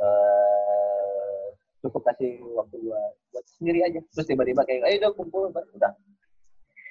[0.00, 1.44] Eh,
[1.84, 4.00] cukup kasih waktu gue buat sendiri aja.
[4.16, 5.92] Terus tiba-tiba kayak, ayo udah kumpul, udah.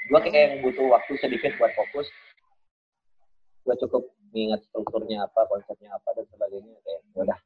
[0.09, 2.05] Gue kayak yang butuh waktu sedikit buat fokus.
[3.65, 6.77] Gue cukup mengingat strukturnya apa, konsepnya apa, dan sebagainya.
[6.85, 7.39] Kayak, ya udah.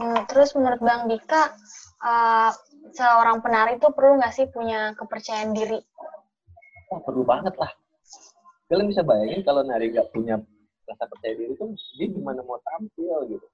[0.00, 1.54] Hmm, terus menurut Bang Dika,
[2.02, 2.50] uh,
[2.92, 5.78] seorang penari itu perlu nggak sih punya kepercayaan diri?
[6.92, 7.72] Wah perlu banget lah.
[8.68, 10.36] Kalian bisa bayangin kalau nari nggak punya
[10.84, 13.46] rasa percaya diri tuh dia gimana mau tampil gitu.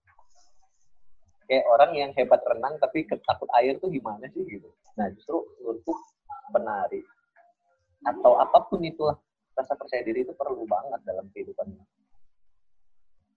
[1.47, 4.67] Kayak orang yang hebat renang tapi ketakut air tuh gimana sih gitu.
[4.99, 5.95] Nah justru menurutku
[6.51, 7.01] penari
[8.03, 9.15] atau apa pun itulah
[9.55, 11.67] rasa percaya diri itu perlu banget dalam kehidupan.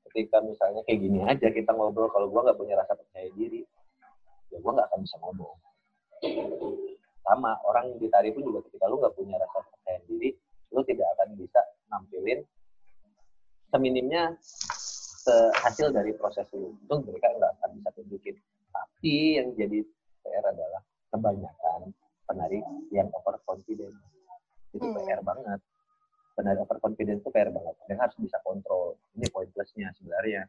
[0.10, 3.64] Ketika misalnya kayak gini aja kita ngobrol kalau gua nggak punya rasa percaya diri,
[4.52, 5.56] ya gua nggak akan bisa ngomong
[7.22, 10.30] sama orang di tari pun juga ketika lu nggak punya rasa percaya diri
[10.72, 12.40] lu tidak akan bisa nampilin
[13.72, 14.24] seminimnya
[15.62, 18.36] hasil dari proses lu itu mereka nggak akan bisa tunjukin
[18.72, 19.80] tapi yang jadi
[20.26, 20.82] PR adalah
[21.14, 21.94] kebanyakan
[22.26, 23.94] penari yang overconfident
[24.72, 24.98] itu Hmm.
[25.04, 25.60] PR banget
[26.36, 27.76] penari overconfidence itu PR banget.
[27.86, 28.98] Dia harus bisa kontrol.
[29.14, 30.48] Ini poin plusnya sebenarnya.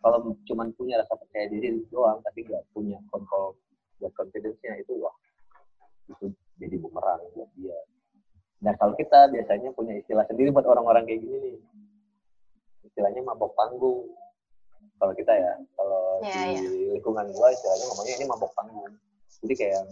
[0.00, 3.56] Kalau cuma punya rasa percaya diri doang, tapi nggak punya kontrol
[4.00, 5.14] buat confidence-nya itu wah
[6.10, 6.26] itu
[6.60, 7.78] jadi bumerang buat dia.
[8.64, 11.56] Nah kalau kita biasanya punya istilah sendiri buat orang-orang kayak gini nih,
[12.88, 14.08] istilahnya mabok panggung.
[14.94, 16.92] Kalau kita ya, kalau yeah, di yeah.
[16.96, 18.92] lingkungan gua istilahnya ngomongnya ini mabok panggung.
[19.44, 19.84] Jadi kayak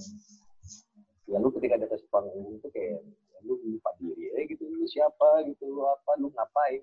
[1.33, 4.85] ya lu ketika di atas panggung itu kayak ya lu lupa diri eh gitu lu
[4.85, 6.83] siapa gitu lu apa lu ngapain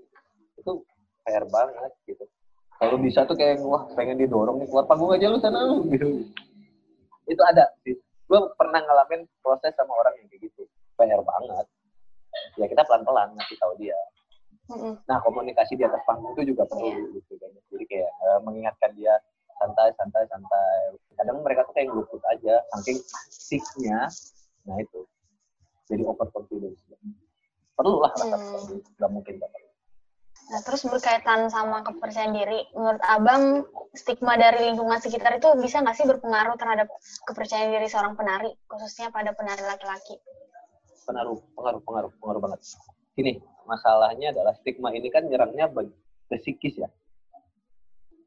[0.57, 0.73] itu
[1.21, 2.25] PR banget gitu
[2.79, 6.25] kalau bisa tuh kayak wah pengen didorong nih keluar panggung aja lu sana lu gitu
[7.29, 7.93] itu ada sih
[8.29, 10.63] gue pernah ngalamin proses sama orang yang kayak gitu.
[10.95, 11.65] PR banget.
[12.61, 13.97] Ya kita pelan pelan ngasih tahu dia.
[15.09, 17.17] Nah komunikasi di atas panggung itu juga perlu Yeah.
[17.17, 17.49] gitu kan.
[17.73, 19.13] Jadi kayak eh, mengingatkan dia
[19.57, 20.93] santai santai santai.
[21.17, 23.99] Kadang mereka tuh kayak ngeluput aja saking asiknya.
[24.69, 25.01] Nah itu.
[25.89, 26.85] Jadi overconfidence
[27.73, 28.77] perlu lah rasa Hmm.
[28.99, 29.68] nggak mungkin nggak perlu
[30.49, 35.93] Nah, terus berkaitan sama kepercayaan diri, menurut Abang, stigma dari lingkungan sekitar itu bisa nggak
[35.93, 36.89] sih berpengaruh terhadap
[37.29, 40.17] kepercayaan diri seorang penari, khususnya pada penari laki-laki?
[41.09, 42.59] pengaruh pengaruh pengaruh pengaruh banget
[43.17, 45.89] gini masalahnya adalah stigma ini kan nyerangnya bagi
[46.29, 46.89] psikis ya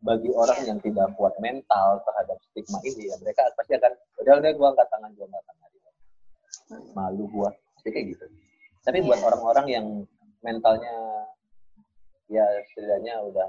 [0.02, 0.74] bagi orang Iya.
[0.74, 4.88] yang tidak kuat mental terhadap stigma ini ya mereka pasti akan udah udah gua angkat
[4.90, 5.70] tangan gua angkat tangan
[6.90, 8.26] malu gua pasti kayak gitu
[8.82, 9.26] tapi buat Iya.
[9.30, 9.86] orang-orang yang
[10.42, 10.94] mentalnya
[12.32, 13.48] ya setidaknya udah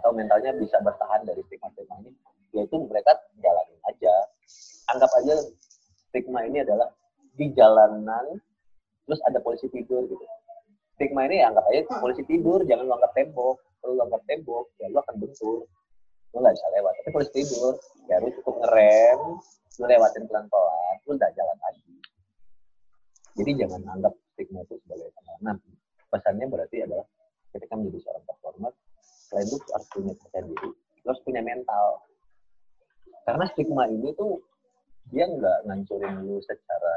[0.00, 2.10] atau mentalnya bisa bertahan dari stigma-stigma ini
[2.56, 4.14] yaitu mereka jalanin aja.
[4.92, 5.34] Anggap aja
[6.08, 6.88] stigma ini adalah
[7.36, 8.40] di jalanan
[9.04, 10.24] terus ada polisi tidur gitu.
[10.96, 13.60] Stigma ini ya anggap aja polisi tidur jangan lu anggap tembok.
[13.84, 15.68] Kalau lu anggap tembok ya lu akan bentur
[16.32, 16.92] lu nggak bisa lewat.
[17.04, 17.72] Tapi polisi tidur
[18.08, 19.20] ya lu cukup ngerem
[19.80, 21.92] lu lewatin pelan-pelan lu udah jalan lagi.
[23.32, 25.56] Jadi jangan anggap stigma itu sebagai pengalaman
[26.12, 27.08] pesannya berarti adalah
[27.52, 28.72] ketika menjadi seorang performer
[29.28, 30.70] selain itu harus punya percaya diri
[31.02, 31.86] harus punya mental.
[33.26, 34.38] Karena stigma ini tuh
[35.10, 36.94] dia nggak ngancurin lu secara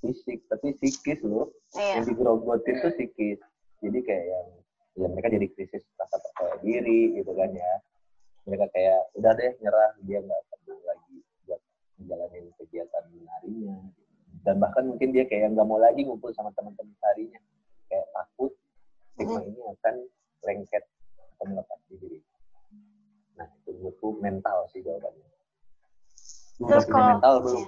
[0.00, 1.48] fisik tapi psikis lu.
[1.76, 2.00] Iya.
[2.00, 3.40] yang digerogotin tuh psikis.
[3.84, 4.48] Jadi kayak yang
[4.98, 7.72] ya mereka jadi krisis rasa percaya diri gitu kan ya.
[8.48, 9.92] Mereka kayak udah deh nyerah.
[10.08, 11.60] Dia nggak perlu lagi buat
[12.00, 13.76] menjalani kegiatan menarinya
[14.48, 17.36] dan bahkan mungkin dia kayak nggak mau lagi ngumpul sama teman-teman tarinya
[17.92, 18.52] kayak takut
[19.18, 19.94] stigma ini akan
[20.44, 20.84] lengket
[21.34, 22.18] atau melepas di diri
[23.34, 25.26] nah itu menurutku mental sih jawabannya
[26.60, 27.64] Terus kalau- mental belum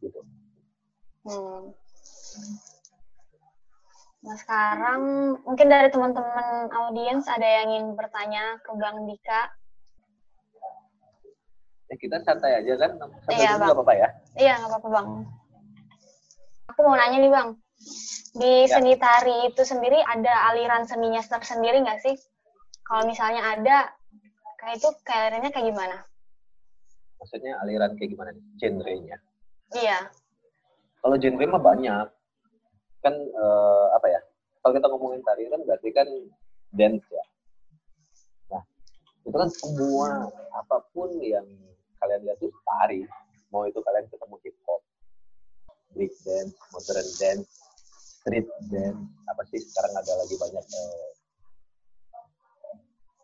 [0.00, 0.20] gitu
[1.24, 1.72] Hmm.
[4.20, 5.00] Nah sekarang
[5.40, 9.48] mungkin dari teman-teman audiens ada yang ingin bertanya ke Bang Dika.
[11.84, 13.60] ya kita santai aja kan sambil Iya, dulu Bang.
[13.62, 15.06] nggak apa-apa ya Iya nggak apa-apa Bang.
[16.66, 17.48] Aku mau nanya nih Bang,
[18.34, 18.78] di Ya.
[18.78, 22.14] seni tari itu sendiri ada aliran seninya tersendiri nggak sih?
[22.84, 23.92] Kalau misalnya ada,
[24.60, 25.98] kayak itu kayaknya kayak gimana?
[27.24, 29.16] maksudnya aliran kayak gimana nih genrenya
[29.72, 30.12] Iya.
[31.00, 32.06] kalau genre mah banyak
[33.00, 34.20] kan eh, apa ya
[34.60, 36.04] kalau kita ngomongin tari kan berarti kan
[36.76, 37.24] dance ya
[38.52, 38.62] nah
[39.24, 41.48] itu kan semua apa pun yang
[41.96, 43.08] kalian lihat itu tari
[43.48, 44.84] mau itu kalian ketemu hip hop
[45.96, 47.63] break dance modern dance
[48.24, 51.08] street dance apa sih sekarang ada lagi banyak eh,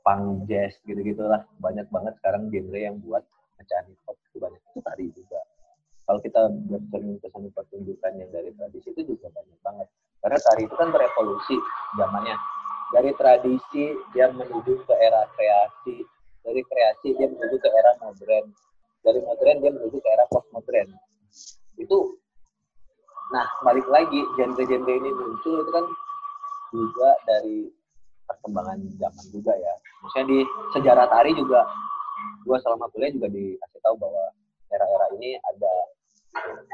[0.04, 3.24] punk jazz gitu gitulah banyak banget sekarang genre yang buat
[3.60, 4.60] pecahan hip hop itu banyak.
[4.72, 5.40] Itu tari juga.
[6.08, 9.88] Kalau kita bercermin ke seni pertunjukan yang dari tradisi itu juga banyak banget.
[10.24, 11.56] Karena tari itu kan berevolusi
[12.00, 12.36] zamannya.
[12.90, 16.02] Dari tradisi dia menuju ke era kreasi.
[16.42, 18.46] Dari kreasi dia menuju ke era modern.
[19.06, 20.90] Dari modern dia menuju ke era postmodern.
[21.78, 22.18] Itu
[23.30, 25.86] nah balik lagi genre-genre ini muncul itu kan
[26.70, 27.70] juga dari
[28.26, 30.38] perkembangan zaman juga ya maksudnya di
[30.74, 31.66] sejarah tari juga
[32.46, 34.24] gua selama kuliah juga dikasih tahu bahwa
[34.70, 35.72] era-era ini ada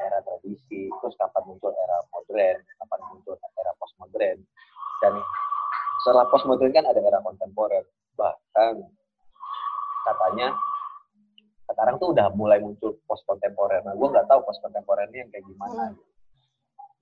[0.04, 4.38] era tradisi, terus kapan muncul era modern, kapan muncul era postmodern,
[5.00, 5.12] dan
[6.04, 7.84] setelah postmodern kan ada era kontemporer.
[8.20, 8.74] Bahkan
[10.06, 10.48] katanya
[11.66, 13.82] sekarang tuh udah mulai muncul post kontemporer.
[13.82, 15.96] Nah, gue nggak tahu post kontemporer ini yang kayak gimana.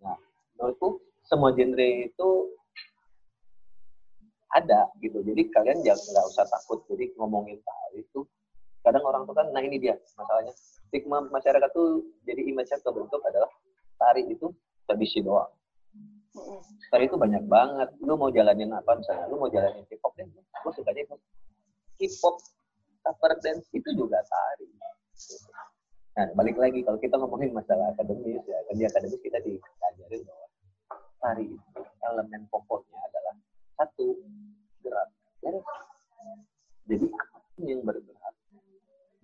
[0.05, 0.17] Nah,
[0.61, 2.29] menurutku semua genre itu
[4.55, 5.19] ada gitu.
[5.25, 6.87] Jadi kalian jangan nggak usah takut.
[6.87, 8.23] Jadi ngomongin tari itu
[8.85, 13.49] kadang orang tuh kan, nah ini dia masalahnya stigma masyarakat tuh jadi image-nya kebentuk adalah
[13.97, 14.53] tari itu
[14.85, 15.49] tradisi doang.
[16.93, 17.89] Tari itu banyak banget.
[18.05, 19.25] Lu mau jalanin apa misalnya?
[19.33, 20.29] Lu mau jalanin hip hop deh.
[20.29, 21.21] Gue sukanya hip hop.
[21.99, 22.37] Hip hop
[23.03, 24.69] cover dance itu juga tari.
[26.15, 30.47] Nah, balik lagi kalau kita ngomongin masalah akademis ya, kan di akademis kita diajarin bahwa
[31.19, 33.35] tari itu elemen pokoknya adalah
[33.81, 34.23] satu
[34.85, 35.09] gerak
[36.85, 38.35] jadi apa pun yang bergerak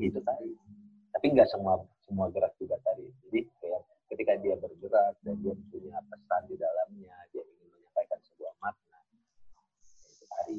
[0.01, 0.51] itu tadi
[1.13, 6.01] tapi nggak semua semua gerak juga tadi jadi kayak ketika dia bergerak dan dia punya
[6.09, 8.99] pesan di dalamnya dia ingin menyampaikan sebuah makna
[10.09, 10.59] itu tari.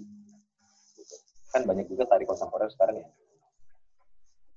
[0.96, 1.16] Gitu.
[1.52, 3.10] kan banyak juga tari kontemporer sekarang ya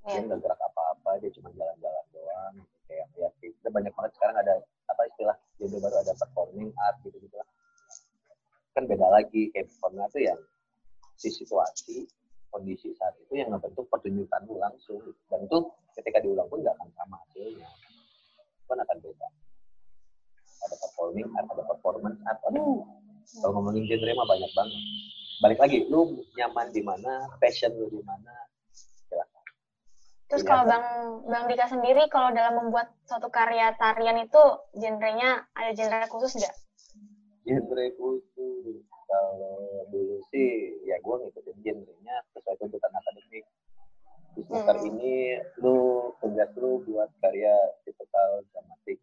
[0.05, 2.55] dia nggak gerak apa-apa dia cuma jalan-jalan doang.
[2.85, 4.55] Kayak ya kita banyak banget sekarang ada
[4.88, 7.49] apa istilah jadi baru ada performing art gitu gitu lah
[8.75, 10.40] kan beda lagi kayak performing art itu yang
[11.14, 12.11] si situasi
[12.51, 15.59] kondisi saat itu yang membentuk pertunjukan langsung dan itu
[15.95, 17.71] ketika diulang pun nggak akan sama hasilnya.
[18.67, 19.29] Pun akan beda.
[20.67, 22.38] Ada performing art ada performance art.
[22.51, 22.83] Aduh
[23.40, 24.83] kalau ngomongin genre mah banyak banget.
[25.43, 28.35] Balik lagi lu nyaman di mana passion lu di mana
[30.28, 30.84] Terus kalau Bang
[31.28, 36.54] Bang Dika sendiri kalau dalam membuat suatu karya tarian itu genrenya ada genre khusus nggak?
[37.44, 43.44] Genre khusus kalau dulu sih ya gue ngikutin genrenya sesuai tuntutan akademik.
[44.34, 44.88] Di semester hmm.
[44.90, 45.14] ini
[45.62, 48.98] lu tugas lu buat karya tipikal dramatik.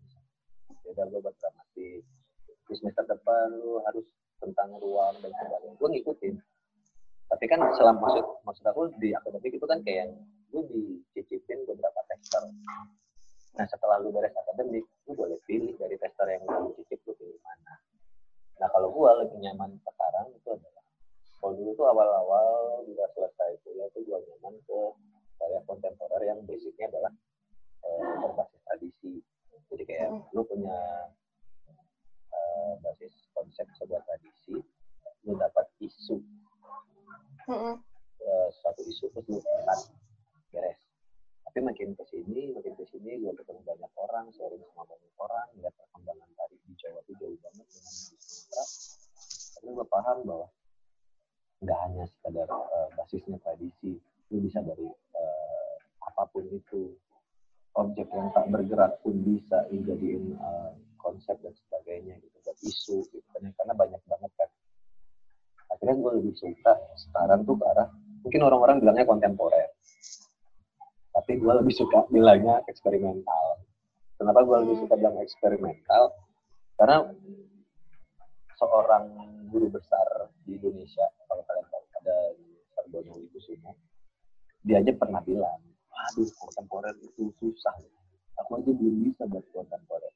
[0.83, 2.01] Beda gue buat dramatik.
[2.67, 4.03] Di semester depan lu harus
[4.41, 5.77] tentang ruang dan sebagainya.
[5.77, 6.35] Gue ngikutin.
[7.31, 10.11] Tapi kan selama maksud maksud aku di akademik itu kan kayak
[10.51, 11.10] gue beberapa
[12.31, 12.47] tester
[13.59, 17.35] nah setelah lu beres akademik lu boleh pilih dari tester yang lu cicip lu pilih
[17.43, 17.75] mana.
[18.63, 20.83] Nah kalau gue lebih nyaman sekarang itu adalah
[21.35, 24.79] kalau dulu tuh awal-awal udah selesai kuliah tuh gue nyaman ke
[25.35, 27.11] karya kontemporer yang basicnya adalah
[27.83, 29.13] uh, berbasis tradisi
[29.67, 30.31] jadi kayak hmm.
[30.31, 30.77] lu punya
[32.31, 34.63] uh, basis konsep sebuah tradisi
[35.27, 36.23] lu dapat isu
[37.51, 39.43] uh, suatu isu terus lu
[40.55, 40.79] beres
[41.51, 45.47] tapi makin ke sini makin ke sini gue ketemu banyak orang sharing sama banyak orang
[45.59, 48.63] lihat perkembangan tari di Jawa itu jauh banget dengan di Sumatera
[49.51, 50.47] tapi gue paham bahwa
[51.59, 55.73] nggak hanya sekadar uh, basisnya tradisi itu bisa dari uh,
[56.07, 56.95] apa pun itu
[57.75, 60.71] objek yang tak bergerak pun bisa dijadiin uh,
[61.03, 64.49] konsep dan sebagainya gitu buat isu gitu kan karena banyak banget kan
[65.67, 67.69] akhirnya gue lebih suka sekarang tuh ke
[68.25, 69.69] mungkin orang-orang bilangnya kontemporer
[71.11, 73.59] tapi gue lebih suka bilangnya eksperimental.
[74.15, 76.15] Kenapa gue lebih suka bilang eksperimental?
[76.79, 77.03] Karena
[78.55, 79.05] seorang
[79.51, 82.17] guru besar di Indonesia, kalau kalian tahu ada
[82.73, 83.75] Sardono itu semua,
[84.63, 85.59] dia aja pernah bilang,
[85.91, 87.75] aduh kontemporer itu susah.
[88.45, 90.13] Aku aja belum bisa buat kontemporer.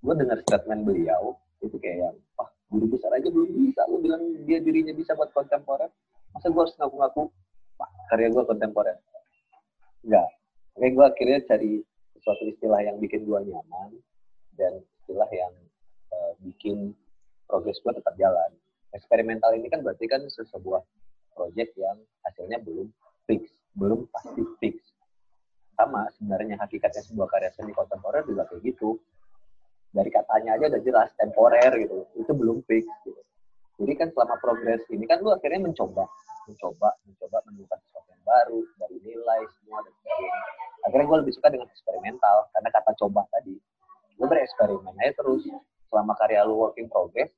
[0.00, 3.84] Gue dengar statement beliau, itu kayak, wah guru besar aja belum bisa.
[3.92, 5.90] Lu bilang dia dirinya bisa buat kontemporer.
[6.32, 7.28] Masa gue harus ngaku-ngaku,
[8.32, 8.96] gue kontemporer
[10.00, 10.28] Enggak.
[10.76, 11.72] Oke, gue akhirnya cari
[12.16, 13.90] sesuatu istilah yang bikin gue nyaman
[14.56, 15.52] dan istilah yang
[16.12, 16.96] uh, bikin
[17.44, 18.50] progres gue tetap jalan.
[18.96, 20.80] Eksperimental ini kan berarti kan sebuah
[21.36, 22.88] project yang hasilnya belum
[23.28, 24.80] fix, belum pasti fix.
[25.76, 29.00] Sama sebenarnya hakikatnya sebuah karya seni kontemporer juga kayak gitu.
[29.90, 33.20] Dari katanya aja udah jelas temporer gitu, itu belum fix gitu.
[33.80, 36.04] Jadi kan selama progres ini kan lu akhirnya mencoba,
[36.46, 40.42] mencoba, mencoba menemukan sesuatu baru dari nilai semua dan sebagainya.
[40.88, 43.54] Akhirnya gue lebih suka dengan eksperimental karena kata coba tadi
[44.16, 45.44] gue bereksperimen aja terus.
[45.90, 47.30] Selama karya lu working progress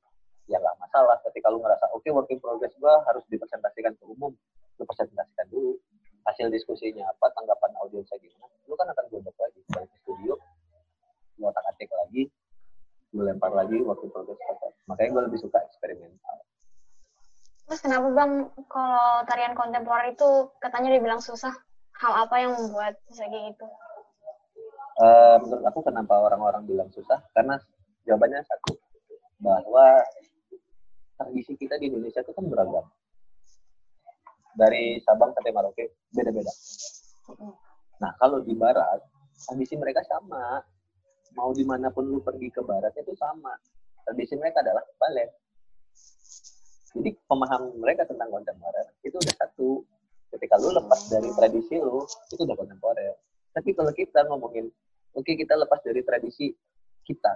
[0.45, 1.17] ya nggak masalah.
[1.25, 4.31] Ketika lu ngerasa oke okay, working progress gue harus dipresentasikan ke umum
[4.77, 5.79] lu presentasikan dulu.
[6.23, 9.59] Hasil diskusinya apa tanggapan audiensnya gimana lu kan akan godok lagi.
[9.75, 10.39] Balik ke studio
[11.39, 12.29] lu otak atik lagi
[13.13, 14.39] lu lempar lagi working progress
[14.89, 16.37] makanya gue lebih suka eksperimental
[17.63, 18.31] Terus kenapa bang
[18.67, 21.53] kalau tarian kontemporer itu katanya dibilang susah?
[22.03, 23.67] hal apa yang membuat bisa kayak gitu?
[24.99, 27.23] Uh, menurut aku kenapa orang-orang bilang susah?
[27.33, 27.57] Karena
[28.05, 28.77] jawabannya satu,
[29.41, 30.03] bahwa
[31.17, 32.85] tradisi kita di Indonesia itu kan beragam.
[34.53, 36.53] Dari Sabang sampai Merauke beda-beda.
[37.97, 39.01] Nah kalau di Barat
[39.49, 40.61] tradisi mereka sama.
[41.33, 43.57] Mau di mana pun lu pergi ke Barat itu sama.
[44.05, 45.33] Tradisi mereka adalah balet.
[46.93, 49.81] Jadi pemahaman mereka tentang kontemporer itu udah satu.
[50.33, 52.01] Ketika lu lepas dari tradisi lu
[52.33, 53.13] itu udah kontemporer
[53.53, 54.65] tapi kalau kita ngomongin
[55.13, 56.49] oke okay, kita lepas dari tradisi
[57.05, 57.33] kita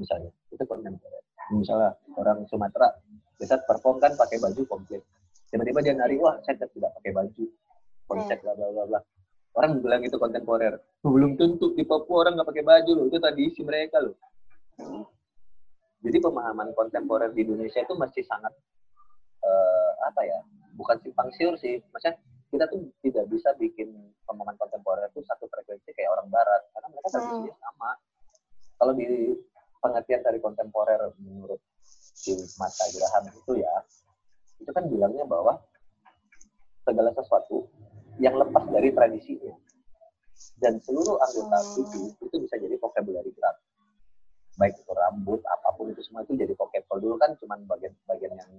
[0.00, 1.20] misalnya itu kontemporer
[1.52, 2.88] misalnya orang Sumatera
[3.36, 5.02] bisa perform kan pakai baju komplit.
[5.50, 7.44] Tiba-tiba dia nari wah saya tidak pakai baju
[8.08, 9.00] konsep bla bla bla bla.
[9.52, 13.60] Orang bilang itu kontemporer belum tentu di Papua orang nggak pakai baju loh itu tradisi
[13.66, 14.16] mereka loh
[16.02, 18.52] jadi pemahaman kontemporer di Indonesia itu masih sangat
[19.42, 20.38] uh, apa ya
[20.74, 22.18] bukan simpang siur sih maksudnya
[22.52, 23.88] kita tuh tidak bisa bikin
[24.28, 27.64] pemahaman kontemporer itu satu frekuensi kayak orang barat karena mereka tradisinya hmm.
[27.64, 27.90] sama
[28.76, 29.06] kalau di
[29.80, 31.60] pengertian dari kontemporer menurut
[32.12, 33.74] si Mata Graham itu ya
[34.62, 35.58] itu kan bilangnya bahwa
[36.86, 37.66] segala sesuatu
[38.20, 39.54] yang lepas dari tradisinya
[40.58, 41.74] dan seluruh anggota Hmm.
[41.78, 43.56] tubuh itu bisa jadi vocabulary gerak
[44.60, 48.52] baik itu rambut apa pun itu semua itu jadi kalau dulu kan cuma bagian-bagian yang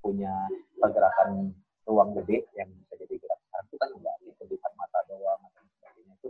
[0.00, 0.32] punya
[0.80, 1.52] pergerakan
[1.84, 3.38] ruang gede yang bisa jadi gerak.
[3.44, 6.28] Sekarang itu kan enggak itu di mata doang atau sebagainya itu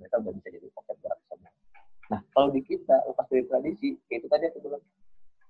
[0.00, 1.50] mereka udah bisa jadi vocab gerak semua.
[2.12, 4.82] Nah kalau di kita lepas dari tradisi kayak itu tadi aku bilang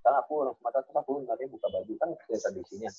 [0.03, 1.93] kan aku orang Sumatera tuh aku nanti buka baju.
[1.99, 2.91] Kan dari tradisinya.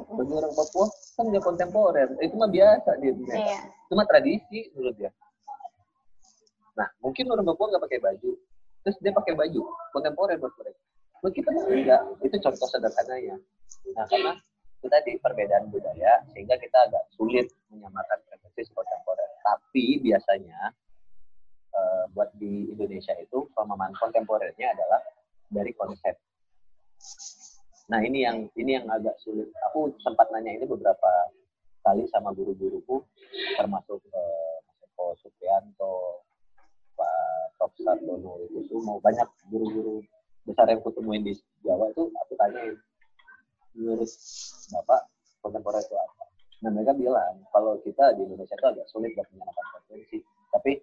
[0.00, 2.08] Bagi orang Papua kan dia kontemporer.
[2.20, 3.58] Itu mah biasa dia mereka Iya.
[3.88, 5.10] cuma tradisi menurut dia.
[6.76, 8.30] Nah mungkin orang Papua nggak pakai baju
[8.84, 9.60] terus dia pakai baju
[9.92, 10.80] kontemporer buat mereka.
[11.20, 13.36] Buat kita enggak itu contoh sederhananya.
[13.92, 14.32] Nah karena
[14.80, 19.28] itu tadi perbedaan budaya sehingga kita agak sulit menyamakan preferensi kontemporer.
[19.44, 20.72] Tapi biasanya
[21.76, 25.00] eh, buat di Indonesia itu pemahaman kontemporernya adalah
[25.52, 26.16] dari konsep.
[27.92, 29.52] Nah ini yang ini yang agak sulit.
[29.68, 31.10] Aku sempat nanya ini beberapa
[31.84, 33.04] kali sama guru-guruku
[33.56, 36.24] termasuk eh, Mas Eko Suprianto
[36.96, 37.76] Pak Prof.
[37.76, 40.00] Sardono itu tuh mau banyak guru-guru
[40.48, 42.72] besar yang kutemuin di Jawa itu aku tanyain
[43.76, 44.08] menurut
[44.72, 45.00] Bapak
[45.44, 46.24] kontemporer itu apa?
[46.64, 50.80] Nah mereka bilang kalau kita di Indonesia itu agak sulit buat menyamakan preferensi tapi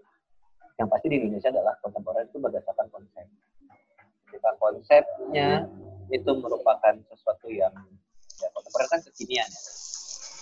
[0.78, 3.26] yang pasti di Indonesia adalah kontemporer itu berdasarkan konsep
[4.30, 5.66] ketika konsepnya
[6.14, 7.74] itu merupakan sesuatu yang
[8.38, 9.62] ya kontemporer kan kekinian ya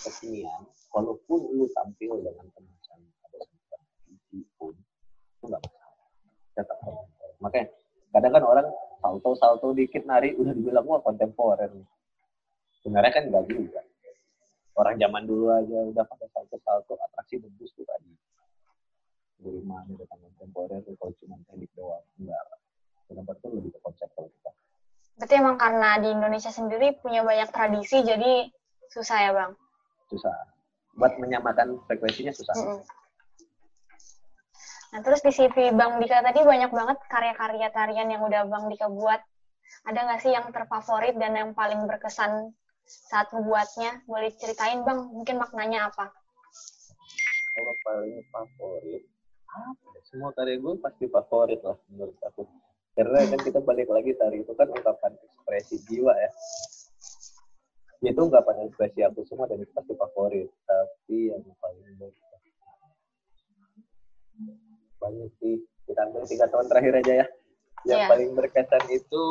[0.04, 0.60] kekinian
[0.92, 3.80] walaupun lu tampil dengan kemasan ada semacam
[4.60, 5.85] pun itu nggak masalah
[6.64, 7.32] kontemporer.
[7.44, 7.66] Makanya
[8.16, 8.66] kadang kan orang
[9.04, 11.68] salto salto dikit nari udah dibilang wah kontemporer
[12.80, 13.80] sebenarnya kan nggak juga.
[14.76, 18.12] Orang zaman dulu aja udah pakai salto salto atraksi debus tuh tadi
[19.36, 22.40] dari mana datang kontemporer tuh kalau cuma teknik doang enggak.
[23.06, 24.50] Kontemporer itu lebih ke konsep kalau kita.
[25.16, 28.52] Berarti emang karena di Indonesia sendiri punya banyak tradisi, jadi
[28.92, 29.52] susah ya bang.
[30.06, 30.32] susah.
[30.96, 32.54] Buat menyamakan frekuensinya susah.
[32.56, 32.80] Mm-mm.
[34.94, 38.86] Nah terus di CV Bang Dika tadi banyak banget karya-karya tarian yang udah Bang Dika
[38.86, 39.18] buat.
[39.86, 42.54] Ada nggak sih yang terfavorit dan yang paling berkesan
[42.86, 44.02] saat membuatnya?
[44.06, 46.14] Boleh ceritain Bang, mungkin maknanya apa?
[47.56, 49.64] kalau paling favorit ya?
[50.12, 52.44] semua karya gue pasti favorit lah menurut aku
[52.92, 56.30] karena kan kita balik lagi tari itu kan ungkapan ekspresi jiwa ya
[58.04, 62.40] itu ungkapan ekspresi aku semua dan itu pasti favorit tapi yang paling berkesan
[65.06, 65.54] banyak sih
[65.86, 67.26] kita ambil tiga tahun terakhir aja ya
[67.86, 68.08] yang Iya.
[68.10, 69.24] paling berkesan itu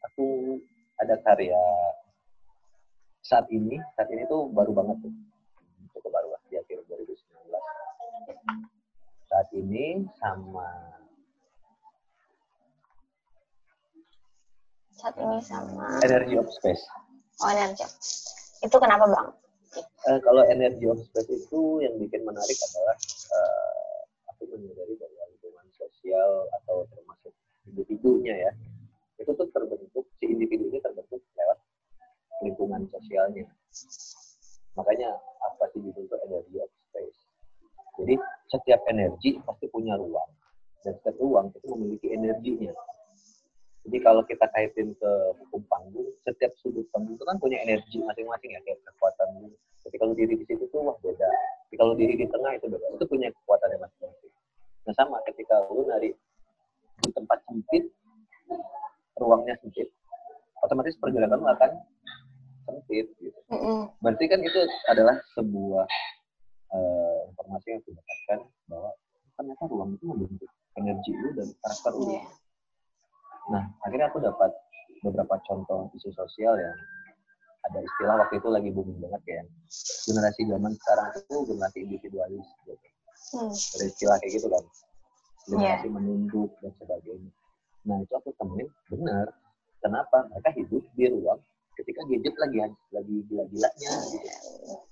[0.00, 0.26] aku
[0.96, 1.58] ada karya
[3.20, 5.10] saat ini saat ini tuh baru banget tuh
[5.92, 7.18] cukup baru lah di akhir 2019
[9.26, 10.70] saat ini sama
[14.92, 16.84] Saat ini sama Energy of Space
[17.40, 17.88] Oh energi.
[18.60, 19.32] Itu kenapa Bang?
[20.04, 22.96] Eh, kalau Energy of Space itu yang bikin menarik adalah
[23.32, 23.89] eh,
[24.40, 27.36] aku menyadari bahwa lingkungan sosial atau termasuk
[27.68, 28.52] individunya ya
[29.20, 31.58] itu tuh terbentuk si individu ini terbentuk lewat
[32.40, 33.44] lingkungan sosialnya.
[34.72, 35.12] Makanya
[35.44, 37.20] apa sih dibentuk energy of space?
[38.00, 38.16] Jadi
[38.48, 40.32] setiap energi pasti punya ruang
[40.80, 42.72] dan setiap ruang itu memiliki energinya.
[43.84, 48.56] Jadi kalau kita kaitin ke hukum panggung setiap sudut panggung itu kan punya energi masing-masing
[48.56, 49.52] ya kayak kekuatan.
[49.84, 51.28] Ketika lu diri di situ tuh wah beda
[51.70, 54.32] ketika lu diri di tengah itu beda itu punya kekuatannya masing-masing
[54.90, 56.10] nah sama ketika lu nari
[57.00, 57.86] di tempat sempit
[59.14, 59.86] ruangnya sempit
[60.66, 61.70] otomatis pergerakan lu akan
[62.66, 63.86] sempit gitu Mm-mm.
[64.02, 65.86] berarti kan itu adalah sebuah
[66.74, 68.90] eh, informasi yang aku dapatkan bahwa
[69.38, 72.22] ternyata ruang itu membentuk energi lu dan karakter lu Iya.
[73.50, 74.50] Nah, akhirnya aku dapat
[75.02, 76.76] beberapa contoh isu sosial yang
[77.60, 79.46] ada istilah waktu itu lagi booming banget kayak
[80.08, 82.74] generasi zaman sekarang itu generasi individualis gitu.
[83.36, 83.52] Hmm.
[83.52, 84.64] Ada istilah kayak gitu kan.
[85.50, 87.30] Generasi menunduk dan sebagainya.
[87.84, 89.26] Nah, itu aku temuin benar.
[89.80, 90.28] Kenapa?
[90.32, 91.40] Mereka hidup di ruang
[91.80, 92.58] ketika gadget lagi
[92.92, 94.28] lagi gila-gilanya gitu.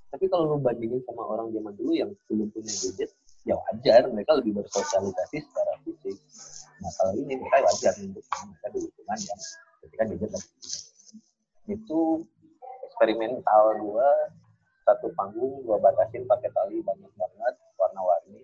[0.08, 3.12] Tapi kalau lu bandingin sama orang zaman dulu yang belum punya gadget,
[3.44, 6.16] ya wajar mereka lebih bersosialisasi secara fisik.
[6.80, 9.40] Nah kalau ini mereka wajar untuk mereka di lingkungan yang
[9.84, 10.50] ketika gadget lagi
[11.68, 12.24] itu
[12.98, 14.10] eksperimental gua
[14.82, 18.42] satu panggung gua batasin pakai tali banyak banget warna-warni.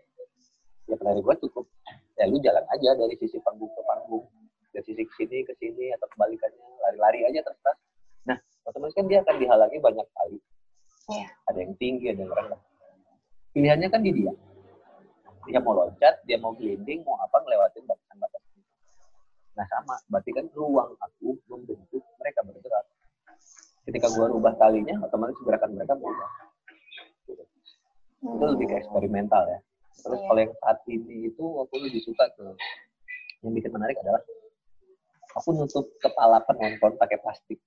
[0.87, 1.67] Ya penari gua cukup.
[2.15, 4.23] Ya lu jalan aja dari sisi panggung ke panggung
[4.71, 7.59] dari sisi ke sini ke sini atau kebalikannya lari-lari aja terus
[8.23, 10.39] nah otomatis kan dia akan dihalangi banyak kali.
[11.05, 11.29] Iya.
[11.51, 12.61] ada yang tinggi ada yang rendah.
[13.51, 14.33] Pilihannya kan di dia.
[15.51, 18.63] Dia mau loncat dia mau gelinding mau apa ngelewatin batasan-batasan.
[19.59, 19.99] Nah sama.
[20.07, 22.94] Berarti kan ruang aku membentuk mereka bergerak
[23.85, 26.31] ketika gua rubah talinya otomatis gerakan mereka berubah
[27.29, 27.45] gitu.
[28.25, 29.61] itu lebih ke eksperimental ya
[29.95, 30.27] terus Iya.
[30.27, 32.45] kalau yang saat ini itu aku lebih suka ke
[33.45, 34.21] yang bikin menarik adalah
[35.37, 37.61] aku nutup kepala penonton pakai plastik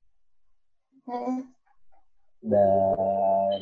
[1.07, 1.39] Hmm.
[2.43, 3.59] dan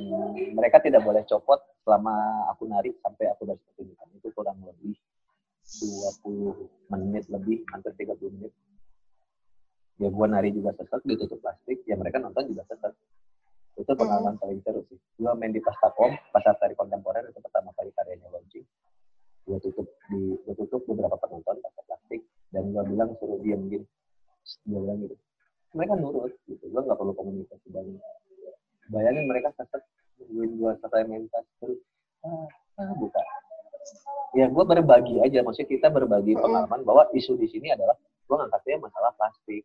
[0.58, 4.98] mereka tidak boleh copot selama aku nari sampai aku dari pertunjukan itu kurang lebih
[6.26, 6.58] 20
[6.90, 8.50] menit lebih hampir 30 menit
[9.96, 12.94] ya gua nari juga sesek ditutup plastik ya mereka nonton juga sesek.
[13.76, 15.00] Itu pengalaman paling seru sih.
[15.20, 18.66] Gua main di Pastakom pasar tari kontemporer itu pertama kali karyanya launching.
[19.48, 22.22] Gua tutup di gua tutup beberapa penonton pakai plastik
[22.52, 23.86] dan gua bilang suruh diam gini
[24.70, 25.16] gua bilang gitu.
[25.76, 28.04] Mereka nurut gitu gua nggak perlu komunikasi banyak.
[28.92, 29.84] Bayangin mereka sesek
[30.20, 31.80] nungguin gua selesai mentas terus
[32.24, 32.48] ah,
[32.82, 33.22] ah buka
[34.36, 37.96] ya gua berbagi aja maksudnya kita berbagi pengalaman bahwa isu di sini adalah
[38.28, 39.64] gua ngangkatnya masalah plastik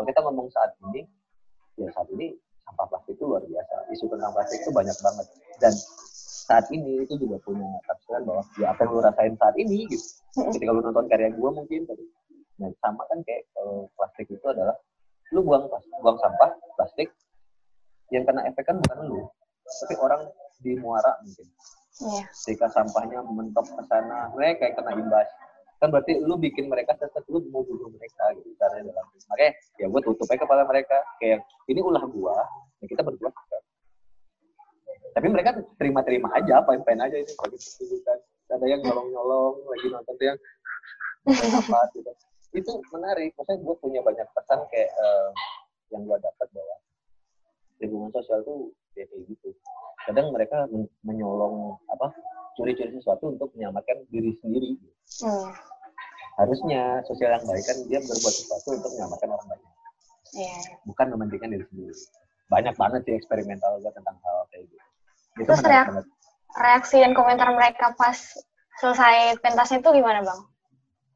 [0.00, 1.04] kalau kita ngomong saat ini
[1.76, 2.32] ya saat ini
[2.64, 3.76] sampah plastik itu luar biasa.
[3.92, 5.26] Isu tentang plastik itu banyak banget.
[5.60, 5.72] Dan
[6.48, 10.08] saat ini itu juga punya tafsiran bahwa ya apa yang lu rasain saat ini gitu.
[10.56, 12.08] Ketika lu nonton karya gua mungkin tadi.
[12.64, 14.72] Nah sama kan kayak kalau plastik itu adalah
[15.36, 15.68] lu buang
[16.00, 16.48] buang sampah
[16.80, 17.12] plastik
[18.08, 19.20] yang kena efek kan bukan lu
[19.84, 20.24] tapi orang
[20.64, 21.44] di muara mungkin.
[22.00, 22.24] Iya.
[22.32, 25.28] ketika sampahnya mentok ke sana mereka yang kena imbas
[25.80, 29.86] kan berarti lu bikin mereka tetap lu mau bunuh mereka gitu caranya dalam makanya ya
[29.88, 31.00] gue tutup aja kepala mereka.
[31.16, 31.40] Kayak
[31.72, 32.36] ini ulah gua
[32.80, 33.32] ya kita berdua.
[33.32, 33.62] Kan.
[35.10, 38.18] tapi mereka terima-terima aja apa pengen aja ini bagi pertunjukan
[38.50, 40.38] ada yang nyolong-nyolong lagi nonton tuh yang
[41.30, 42.10] apa gitu.
[42.50, 45.28] Itu menarik maksudnya gue punya banyak pesan kayak eh,
[45.94, 46.76] yang gue dapat bahwa
[47.78, 49.54] lingkungan sosial tuh ya kayak gitu.
[50.06, 52.10] Kadang mereka men- menyolong apa
[52.52, 54.76] curi-curi sesuatu untuk menyelamatkan diri sendiri
[55.20, 55.50] Hmm.
[56.36, 59.70] harusnya sosial yang baik kan dia berbuat sesuatu untuk menyelamatkan orang banyak
[60.32, 60.58] Iya.
[60.84, 61.94] bukan mementingkan diri sendiri
[62.46, 64.76] banyak banget sih eksperimental gue tentang hal kayak gitu
[65.36, 66.06] itu Terus reak- banget
[66.52, 68.18] Reaksi dan komentar mereka pas
[68.76, 70.40] selesai pentasnya itu gimana bang?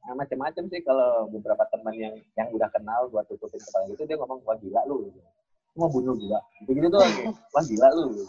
[0.01, 4.14] nah, macam-macam sih kalau beberapa teman yang yang udah kenal buat tutupin kepala gitu dia
[4.14, 5.18] ngomong wah gila lu gitu.
[5.74, 7.01] Mau bunuh gila gitu gitu gitu.
[7.51, 8.24] wah gila lu gitu.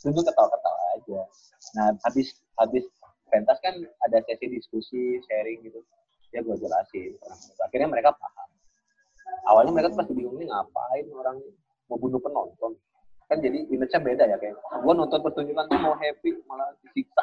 [0.00, 1.20] Dulu ketawa-ketawa aja.
[1.76, 2.84] Nah habis habis
[3.30, 3.74] pentas kan
[4.08, 5.80] ada sesi diskusi sharing gitu.
[6.30, 7.14] Ya gue jelasin
[7.66, 8.48] akhirnya mereka paham.
[9.50, 11.36] Awalnya mereka tuh pasti bingung nih ngapain orang
[11.90, 12.72] mau bunuh penonton?
[13.30, 17.22] Kan jadi image-nya beda ya kayak gue nonton pertunjukan tuh mau happy malah disiksa.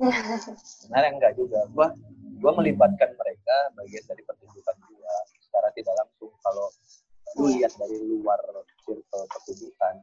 [0.80, 1.60] Sebenarnya enggak juga?
[1.76, 1.92] Gua
[2.40, 5.14] gua melibatkan mereka bagian dari pertunjukan gua.
[5.44, 6.66] Secara tidak langsung kalau
[7.36, 8.40] lu lihat dari luar
[8.82, 9.94] circle pertunjukan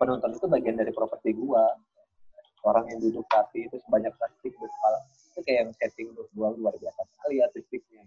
[0.00, 1.76] penonton itu bagian dari properti gua
[2.64, 6.48] orang yang duduk rapi itu sebanyak plastik di kepala itu kayak yang setting untuk gua
[6.56, 8.02] luar biasa sekali artistiknya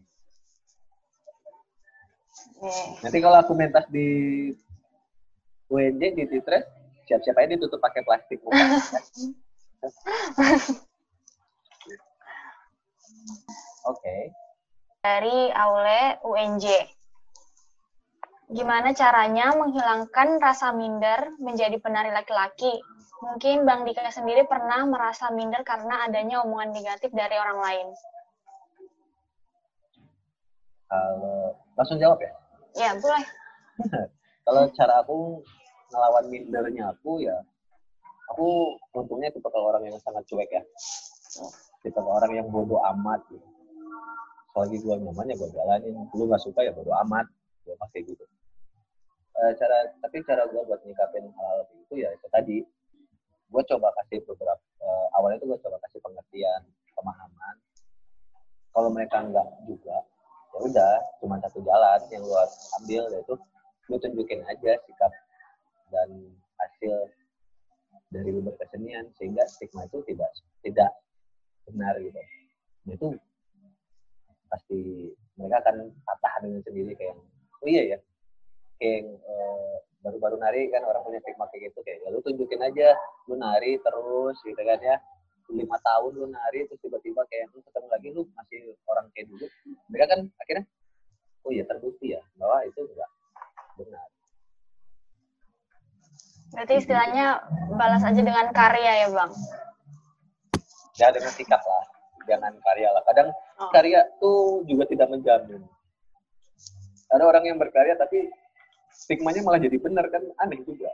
[3.06, 4.10] nanti kalau aku mentas di
[5.70, 6.66] UNJ di Titres
[7.06, 8.82] siap-siap aja ditutup pakai plastik muka ya.
[13.84, 14.32] Oke.
[15.04, 16.66] Dari Aule UNJ.
[18.52, 22.84] Gimana caranya menghilangkan rasa minder menjadi penari laki-laki?
[23.24, 27.88] Mungkin Bang Dika sendiri pernah merasa minder karena adanya omongan negatif dari orang lain.
[30.92, 32.32] Kalau langsung jawab ya.
[32.76, 33.26] Ya, boleh.
[34.46, 35.40] Kalau cara aku
[35.88, 37.38] ngelawan mindernya aku ya,
[38.28, 40.64] aku untungnya tipe orang yang sangat cuek ya.
[41.80, 43.48] Tipe orang yang bodoh amat gitu.
[44.52, 45.96] Selagi gue nyaman ya gue jalanin.
[46.12, 47.26] Lu gak suka ya bodoh amat.
[47.64, 48.26] Gue pakai gitu.
[49.34, 52.58] Eh, cara tapi cara gue buat nyikapin hal-hal gitu ya itu tadi.
[53.50, 56.62] Gue coba kasih beberapa eh, awalnya tuh gue coba kasih pengertian
[56.94, 57.56] pemahaman.
[58.74, 59.98] Kalau mereka enggak juga
[60.54, 63.34] ya udah cuma satu jalan yang harus ambil yaitu
[63.90, 65.12] lu tunjukin aja sikap
[65.90, 66.10] dan
[66.62, 67.10] hasil
[68.14, 70.30] dari lu berkesenian sehingga stigma itu tidak
[70.62, 70.92] tidak
[71.66, 72.22] benar gitu.
[72.86, 73.08] Nah, itu
[74.48, 77.18] pasti mereka akan patah dengan sendiri kayak
[77.64, 77.98] oh iya ya
[78.78, 82.92] kayak eh, baru-baru nari kan orang punya stigma kayak gitu kayak ya lu tunjukin aja
[83.32, 85.00] lu nari terus gitu kan ya.
[85.52, 89.46] Lima tahun lu nari terus tiba-tiba kayak lu ketemu lagi lu masih orang kayak dulu.
[89.92, 90.64] Mereka kan akhirnya
[91.44, 93.10] oh iya terbukti ya bahwa itu enggak
[93.80, 94.08] benar.
[96.54, 97.26] Berarti istilahnya
[97.74, 99.32] balas aja dengan karya ya, Bang?
[100.94, 101.84] ya dengan sikap lah.
[102.30, 103.04] Jangan karya lah.
[103.10, 103.70] Kadang Oh.
[103.70, 105.62] karya tuh juga tidak menjamin
[107.14, 108.28] ada orang yang berkarya tapi
[108.90, 110.90] stigmanya malah jadi benar kan aneh juga.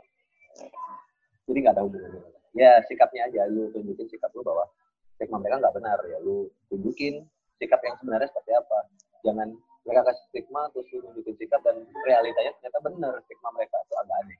[1.48, 2.22] Jadi nggak hubungannya.
[2.52, 4.68] Ya sikapnya aja lu tunjukin sikap lu bahwa
[5.16, 5.98] stigma mereka nggak benar.
[6.04, 7.24] Ya lu tunjukin
[7.56, 8.78] sikap yang sebenarnya seperti apa.
[9.24, 9.48] Jangan
[9.88, 13.76] mereka kasih stigma terus lu nunjukin sikap dan realitanya ternyata bener stigma mereka.
[13.88, 14.38] Itu agak aneh.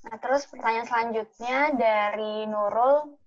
[0.00, 3.20] Nah, terus pertanyaan selanjutnya dari Nurul.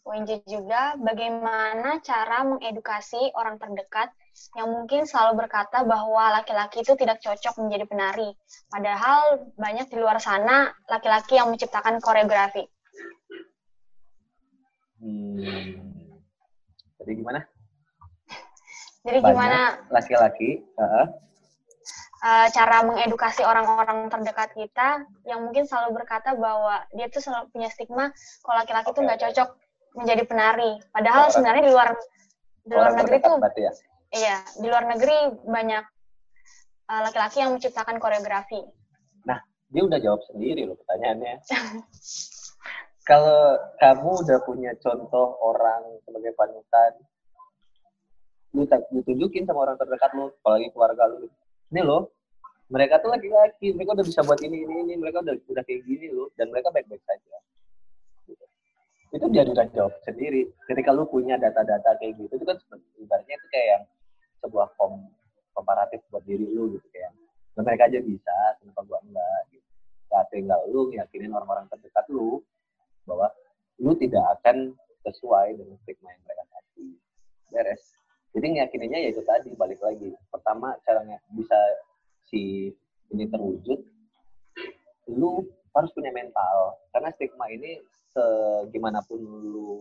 [0.00, 4.08] UNJ juga, bagaimana cara mengedukasi orang terdekat
[4.56, 8.28] yang mungkin selalu berkata bahwa laki-laki itu tidak cocok menjadi penari.
[8.72, 12.64] Padahal banyak di luar sana laki-laki yang menciptakan koreografi.
[15.00, 15.76] Hmm.
[17.00, 17.40] Jadi gimana?
[19.00, 27.08] Jadi gimana laki-laki uh, cara mengedukasi orang-orang terdekat kita yang mungkin selalu berkata bahwa dia
[27.08, 28.12] tuh selalu punya stigma
[28.44, 28.96] kalau laki-laki okay.
[28.96, 29.48] tuh nggak cocok
[29.96, 30.72] menjadi penari.
[30.92, 31.88] Padahal orang, sebenarnya di luar
[32.60, 33.72] di luar negeri tuh ya?
[34.14, 35.84] Iya di luar negeri banyak
[36.90, 38.60] uh, laki-laki uh, yang menciptakan koreografi.
[39.26, 39.38] Nah
[39.70, 41.34] dia udah jawab sendiri loh pertanyaannya.
[43.10, 46.94] Kalau kamu udah punya contoh orang sebagai panutan
[48.54, 51.30] lu, lu tunjukin sama orang terdekat lu, apalagi keluarga lu.
[51.70, 52.10] Ini loh,
[52.70, 56.10] mereka tuh laki-laki, mereka udah bisa buat ini, ini, ini, mereka udah udah kayak gini
[56.10, 57.36] loh, dan mereka baik-baik saja.
[58.26, 58.44] Gitu.
[59.14, 60.50] Itu dia udah jawab sendiri.
[60.66, 62.58] Ketika lu punya data-data kayak gitu, itu kan
[62.98, 63.82] ibaratnya itu kayak yang
[64.40, 65.08] sebuah kom
[65.54, 67.12] komparatif buat diri lu gitu kayak
[67.58, 69.68] nah, mereka aja bisa, kenapa gua enggak gitu.
[70.10, 72.42] Gak tinggal lu yakinin orang-orang terdekat lu
[73.06, 73.30] bahwa
[73.78, 74.74] lu tidak akan
[75.06, 76.92] sesuai dengan stigma yang mereka kasih.
[77.52, 77.82] Beres
[78.30, 81.58] jadi ngeyakininya ya itu tadi balik lagi pertama caranya bisa
[82.30, 82.70] si
[83.10, 83.78] ini terwujud
[85.10, 85.42] lu
[85.74, 87.82] harus punya mental karena stigma ini
[88.14, 89.79] segimanapun lu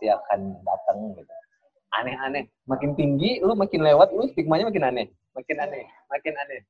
[0.00, 1.34] pasti akan datang gitu.
[2.00, 2.48] Aneh-aneh.
[2.64, 5.06] Makin tinggi lu makin lewat lu stigmanya makin aneh.
[5.36, 6.64] Makin aneh makin aneh.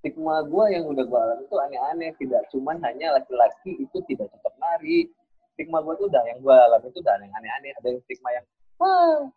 [0.00, 4.56] Stigma gue yang udah gue alami itu aneh-aneh tidak cuman hanya laki-laki itu tidak cocok
[4.56, 5.12] nari.
[5.52, 7.70] Stigma gue tuh udah yang gue alami itu udah aneh-aneh.
[7.76, 8.46] Ada yang stigma yang
[8.80, 9.28] wah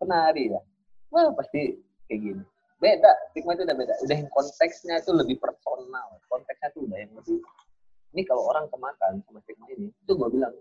[0.00, 0.60] penari ya?
[1.12, 1.76] Wah pasti
[2.08, 2.42] kayak gini.
[2.80, 3.94] Beda stigma itu udah beda.
[4.08, 6.16] Udah yang konteksnya itu lebih personal.
[6.32, 7.44] Konteksnya tuh udah yang lebih
[8.16, 10.56] ini kalau orang kemakan sama stigma ini itu gue bilang.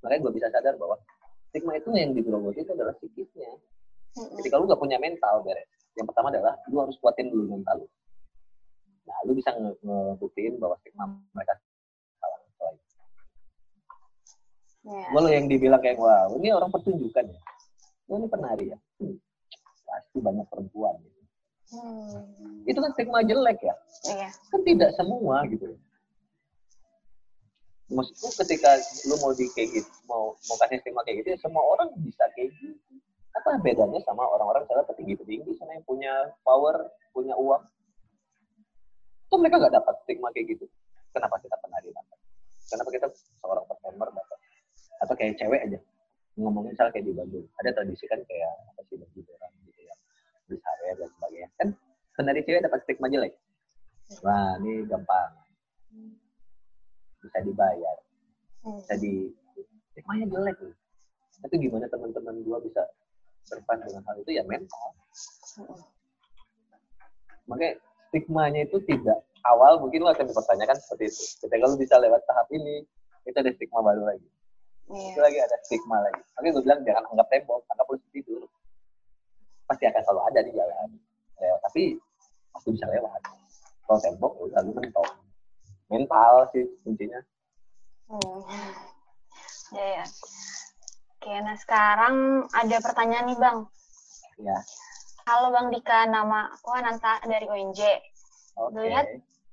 [0.00, 0.96] Makanya gue bisa sadar bahwa
[1.50, 3.50] stigma itu yang digerogoti itu adalah psikisnya
[4.40, 5.66] jadi kalau lu gak punya mental beres
[5.98, 7.88] yang pertama adalah lu harus kuatin dulu mental lu
[9.04, 11.58] nah lu bisa ngebuktiin bahwa stigma mereka
[14.80, 15.12] Yeah.
[15.12, 17.40] Lo yang dibilang kayak, wah ini orang pertunjukan ya.
[18.08, 18.78] Oh, ini penari ya.
[18.96, 19.16] Hmm.
[19.84, 20.96] Pasti banyak perempuan.
[21.04, 21.20] Gitu.
[21.76, 22.64] Hmm.
[22.64, 23.74] Itu kan stigma jelek ya.
[24.08, 24.32] Yeah.
[24.48, 25.76] Kan tidak semua gitu.
[27.90, 28.78] Maksudku ketika
[29.10, 32.22] lu mau di kayak gitu, mau mau kasih stigma kayak gitu, ya semua orang bisa
[32.38, 32.78] kayak gitu.
[33.34, 36.12] Apa bedanya sama orang-orang saya petinggi-petinggi sana yang punya
[36.46, 37.62] power, punya uang?
[39.30, 40.66] Tuh mereka nggak dapat stigma kayak gitu.
[41.10, 42.18] Kenapa kita penari dapat?
[42.70, 43.06] Kenapa kita
[43.42, 44.38] seorang performer dapat?
[45.00, 45.78] atau kayak cewek aja
[46.36, 49.94] ngomongin misal kayak di Bandung ada tradisi kan kayak apa sih baju orang gitu ya
[50.48, 51.68] besar dan sebagainya kan
[52.16, 53.32] penari cewek dapat stigma jelek
[54.24, 55.32] wah ini gampang
[57.20, 57.96] bisa dibayar
[58.64, 59.32] bisa di
[59.92, 60.74] stigmanya jelek nih?
[61.40, 62.84] Tapi gimana teman-teman gua bisa
[63.48, 64.30] berpan dengan hal itu?
[64.36, 64.88] Ya mental.
[67.48, 67.80] Makanya
[68.12, 71.22] stigmanya itu tidak awal mungkin lo akan dipertanyakan seperti itu.
[71.40, 72.84] Ketika lo bisa lewat tahap ini
[73.24, 74.28] itu ada stigma baru lagi.
[74.90, 75.14] Yeah.
[75.14, 76.20] itu lagi ada stigma lagi.
[76.36, 78.44] Makanya gue bilang jangan anggap tembok anggap polisi tidur.
[79.64, 80.88] Pasti akan selalu ada di jalan.
[81.40, 81.82] Lewat tapi
[82.52, 83.20] pasti bisa lewat.
[83.88, 85.08] Kalau tembok udah lu mentok
[85.90, 87.20] mental sih kuncinya.
[88.10, 88.42] Hmm.
[89.76, 90.04] ya ya.
[91.18, 93.58] Oke nah sekarang ada pertanyaan nih bang.
[94.40, 94.58] Ya
[95.30, 96.10] halo bang Dika.
[96.10, 97.80] Nama aku Ananta dari ONJ
[98.56, 98.80] okay.
[98.82, 99.06] lihat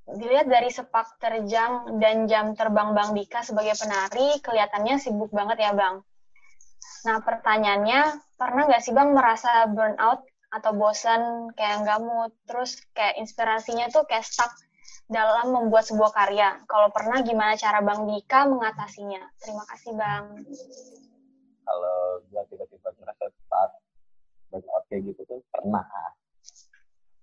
[0.07, 5.75] dilihat dari sepak terjang dan jam terbang Bang Dika sebagai penari, kelihatannya sibuk banget ya
[5.75, 5.99] Bang.
[7.03, 13.19] Nah pertanyaannya, pernah nggak sih Bang merasa burnout atau bosan kayak nggak mood, terus kayak
[13.19, 14.55] inspirasinya tuh kayak stuck
[15.07, 16.59] dalam membuat sebuah karya.
[16.67, 19.23] Kalau pernah, gimana cara Bang Dika mengatasinya?
[19.39, 20.43] Terima kasih Bang.
[21.67, 23.71] Kalau gue tiba-tiba merasa stuck,
[24.51, 25.83] burnout kayak gitu tuh pernah.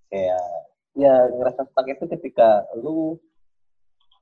[0.09, 0.45] Kayak
[0.95, 3.19] ya ngerasa stuck itu ketika lu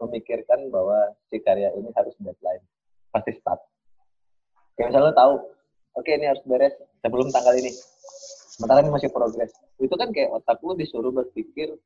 [0.02, 2.66] memikirkan bahwa si karya ini harus deadline
[3.14, 3.62] pasti stuck
[4.74, 5.34] kayak misalnya lu tahu
[5.94, 6.74] oke okay, ini harus beres
[7.06, 7.70] sebelum tanggal ini
[8.58, 11.78] sementara ini masih progres itu kan kayak otak lu disuruh berpikir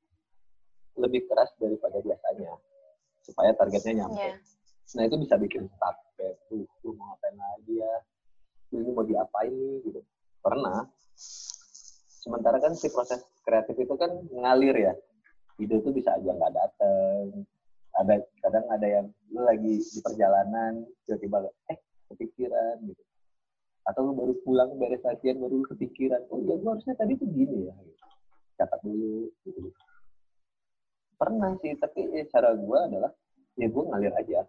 [0.97, 2.53] lebih keras daripada biasanya
[3.21, 4.23] supaya targetnya nyampe.
[4.23, 4.37] Yeah.
[4.95, 7.95] nah itu bisa bikin stuck kayak tuh lu mau ngapain lagi ya?
[8.71, 9.83] Ini mau diapain nih?
[9.83, 9.99] Gitu.
[10.39, 10.87] Pernah.
[12.23, 14.93] Sementara kan si proses kreatif itu kan ngalir ya.
[15.59, 17.43] Ide itu bisa aja nggak dateng.
[17.97, 18.13] Ada
[18.45, 21.79] kadang ada yang lu lagi di perjalanan tiba-tiba eh
[22.13, 23.03] kepikiran gitu.
[23.87, 27.27] Atau lu baru pulang beres latihan baru lu kepikiran oh ya gue harusnya tadi tuh
[27.31, 27.75] gini ya
[28.57, 29.69] catat dulu gitu
[31.17, 33.11] pernah sih tapi ya, cara gue adalah
[33.57, 34.39] ya gue ngalir aja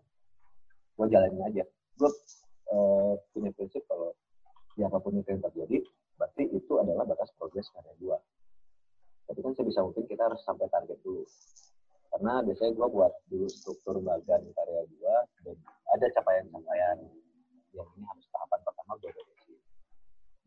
[0.98, 1.64] gue jalanin aja
[1.96, 2.10] gue
[2.70, 4.12] uh, punya prinsip kalau
[4.76, 5.82] ya apa pun itu yang terjadi
[6.20, 8.18] berarti itu adalah batas progres karya gue
[9.28, 11.24] tapi kan sebisa mungkin kita harus sampai target dulu
[12.08, 15.56] karena biasanya gue buat dulu struktur bagian karya gue dan
[15.92, 16.98] ada capaian-capaian
[17.76, 19.60] yang ini harus tahapan pertama gue beresin.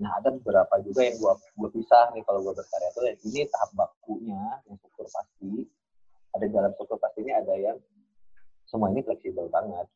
[0.02, 3.70] Nah ada beberapa juga yang gue gue pisah nih kalau gue berkarya tuh ini tahap
[3.78, 5.70] bakunya yang struktur pasti.
[6.38, 7.78] Ada dalam struktur pasti ini ada yang
[8.70, 9.88] semua ini fleksibel banget.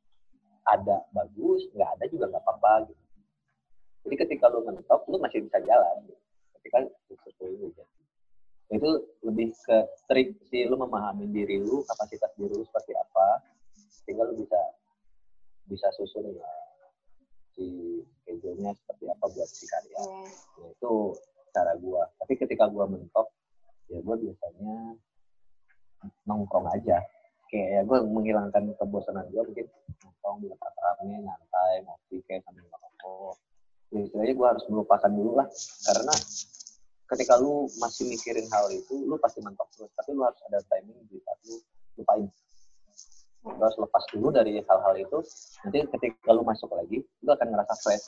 [0.65, 3.03] Ada bagus, nggak ada juga nggak apa-apa gitu.
[4.05, 5.95] Jadi ketika lu mentok, lu masih bisa jalan.
[6.05, 6.21] Gitu.
[6.59, 6.77] Ketika
[7.09, 7.95] struktur ini jadi
[8.73, 8.89] itu
[9.21, 9.77] lebih ke
[10.09, 13.45] trik sih lu memahami diri lu kapasitas diri lu seperti apa
[14.01, 14.61] sehingga lu bisa
[15.65, 16.51] bisa susun ya,
[17.57, 17.65] si
[18.21, 20.29] schedule-nya seperti apa buat si karya yeah.
[20.61, 20.93] ya, itu
[21.53, 23.29] cara gua tapi ketika gua mentok
[23.89, 24.97] ya gua biasanya
[26.25, 27.01] nongkrong aja.
[27.45, 29.67] Kayak ya gua menghilangkan kebosanan gua mungkin.
[30.01, 33.35] Nongkrong di tempat rame nyantai ngopi kayak sambil ngerokok.
[33.93, 35.47] Ya istilahnya gua harus melupakan dulu lah.
[35.85, 36.15] Karena
[37.05, 39.91] ketika lu masih mikirin hal itu lu pasti mentok terus.
[39.93, 41.55] Tapi lu harus ada timing di saat lu
[42.01, 42.25] lupain.
[43.45, 45.17] Lu harus lepas dulu dari hal-hal itu.
[45.63, 48.05] Nanti ketika lu masuk lagi lu akan ngerasa fresh.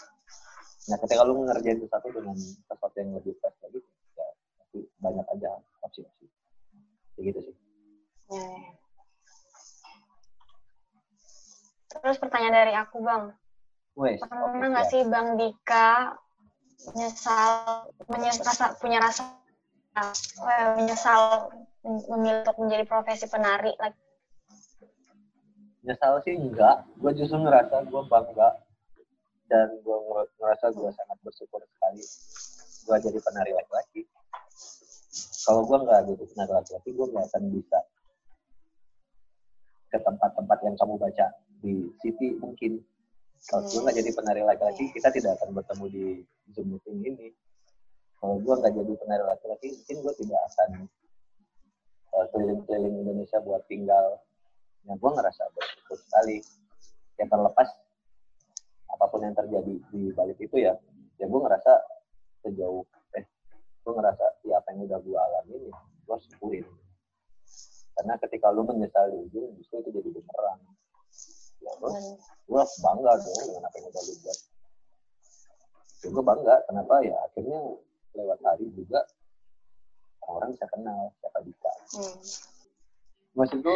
[0.89, 3.79] Nah ketika lu ngerjain sesuatu dengan sesuatu yang lebih fresh lagi
[4.17, 4.27] ya
[4.57, 6.25] pasti banyak aja opsi-opsi.
[7.13, 7.66] Kayak gitu sih
[11.97, 13.23] terus pertanyaan dari aku bang.
[13.97, 16.13] Wes, pernah nggak okay, sih bang Dika
[16.93, 17.49] menyesal
[18.05, 19.33] menyesal rasa punya rasa
[19.97, 21.49] uh, menyesal
[21.81, 23.97] memilih untuk menjadi profesi penari like?
[25.81, 26.85] Menyesal sih enggak.
[27.01, 28.49] Gue justru ngerasa gue bangga
[29.47, 29.97] dan gue
[30.37, 32.03] ngerasa gue sangat bersyukur sekali
[32.87, 34.01] gue jadi penari laki-laki.
[35.47, 37.79] Kalau gue nggak jadi penari laki-laki gue nggak akan bisa
[39.87, 41.25] ke tempat-tempat yang kamu baca
[41.63, 42.83] di city mungkin.
[43.47, 46.05] Kalau gue nggak jadi penari laki-laki kita tidak akan bertemu di
[46.51, 47.27] zoom meeting ini.
[48.17, 50.69] Kalau gue nggak jadi penari laki-laki mungkin gue tidak akan
[52.17, 54.19] uh, keliling-keliling Indonesia buat tinggal
[54.89, 56.41] yang gue ngerasa bersyukur sekali.
[57.17, 57.69] Yang terlepas
[58.97, 60.73] apa pun yang terjadi di balik itu ya
[61.21, 61.73] ya gue ngerasa
[62.45, 62.81] sejauh
[63.13, 63.25] eh
[63.85, 66.65] gue ngerasa ya apa yang udah gue alami ya gue syukurin
[67.97, 70.61] karena ketika lu menyesal di ujung justru itu jadi bumerang.
[71.65, 71.97] Ya terus
[72.45, 74.39] gue bangga dong dengan apa yang udah lu buat.
[75.97, 76.55] Ya gue bangga.
[76.69, 76.95] Kenapa?
[77.01, 77.59] Ya akhirnya
[78.13, 79.01] lewat hari juga
[80.27, 81.73] orang bisa kenal siapa Dika.
[81.97, 82.19] Hmm.
[83.37, 83.73] maksudku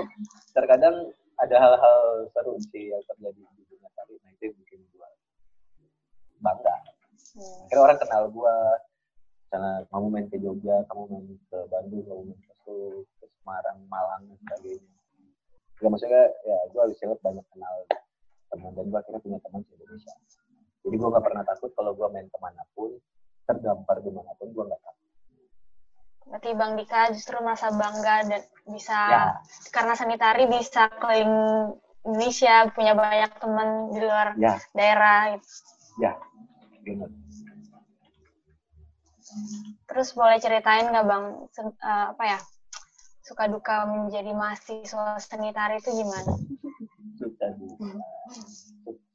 [0.51, 5.09] terkadang ada hal-hal seru sih yang terjadi di dunia tari nah itu yang bikin gue
[6.43, 6.75] bangga.
[7.37, 7.65] Hmm.
[7.65, 8.55] akhirnya orang kenal gue
[9.51, 13.77] karena kamu main ke Jogja, kamu main ke Bandung, kamu main ke Solo, ke Semarang,
[13.89, 14.91] Malang, dan sebagainya.
[15.81, 17.75] Ya maksudnya ya gue bisa banyak kenal
[18.53, 20.13] teman dan gue akhirnya punya teman di Indonesia.
[20.81, 22.89] Jadi gue gak pernah takut kalau gue main ke mana pun,
[23.45, 25.07] terdampar di mana pun, gue gak takut.
[26.29, 29.23] Berarti Bang Dika justru merasa bangga dan bisa, ya.
[29.73, 34.57] karena seni tari bisa keliling Indonesia, punya banyak teman di luar ya.
[34.73, 35.37] daerah.
[35.37, 35.47] Gitu.
[36.01, 36.13] Ya,
[36.81, 37.09] benar.
[39.87, 42.39] Terus boleh ceritain nggak Bang, uh, apa ya,
[43.23, 46.33] suka duka menjadi mahasiswa seni tari itu gimana?
[47.19, 47.89] Suka duka.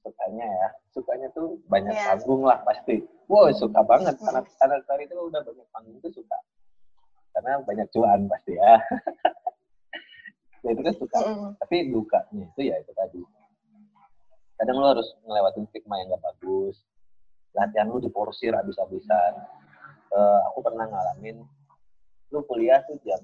[0.02, 2.16] Sukanya ya sukanya tuh banyak yeah.
[2.16, 6.38] panggung lah pasti wow suka banget karena anak tari itu udah banyak panggung tuh suka
[7.36, 8.80] karena banyak cuan pasti ya
[10.64, 11.50] ya itu kan suka mm.
[11.60, 13.20] tapi dukanya itu ya itu tadi
[14.56, 16.80] kadang lo harus ngelewatin stigma yang gak bagus
[17.52, 19.32] latihan lu diporsir abis-abisan
[20.16, 21.44] uh, aku pernah ngalamin
[22.32, 23.20] lu kuliah tuh jam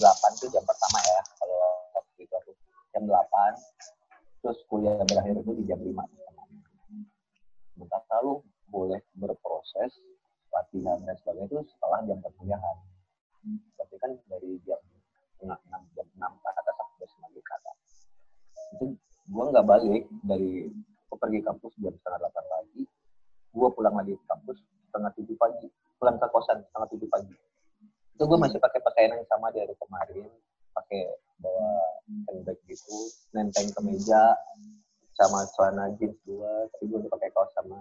[0.00, 1.60] 8 tuh jam pertama ya kalau
[1.94, 2.52] waktu itu aku.
[2.96, 3.14] Jam 8
[4.42, 5.94] terus kuliah berakhir itu di jam 5
[7.74, 8.42] sementara lu
[8.72, 9.92] boleh berproses
[10.50, 12.76] latihan dan sebagainya itu setelah jam perkuliahan.
[13.74, 14.78] Berarti kan dari jam
[15.34, 17.76] setengah enam jam enam ke atas sampai sembilan ke atas.
[18.78, 18.84] Itu
[19.34, 20.70] gua nggak balik dari
[21.10, 22.82] gua pergi kampus jam setengah delapan pagi
[23.54, 24.58] gua pulang lagi ke kampus
[24.94, 25.66] setengah tujuh pagi.
[25.98, 27.34] Pulang ke kosan setengah tujuh pagi.
[28.14, 30.30] Itu gua masih pakai pakaian yang sama dari kemarin.
[30.70, 31.02] Pakai
[31.42, 31.70] bawa
[32.30, 32.98] handbag gitu
[33.34, 34.38] nenteng ke meja
[35.14, 37.78] sama celana jeans dua tapi gue udah pakai kaos sama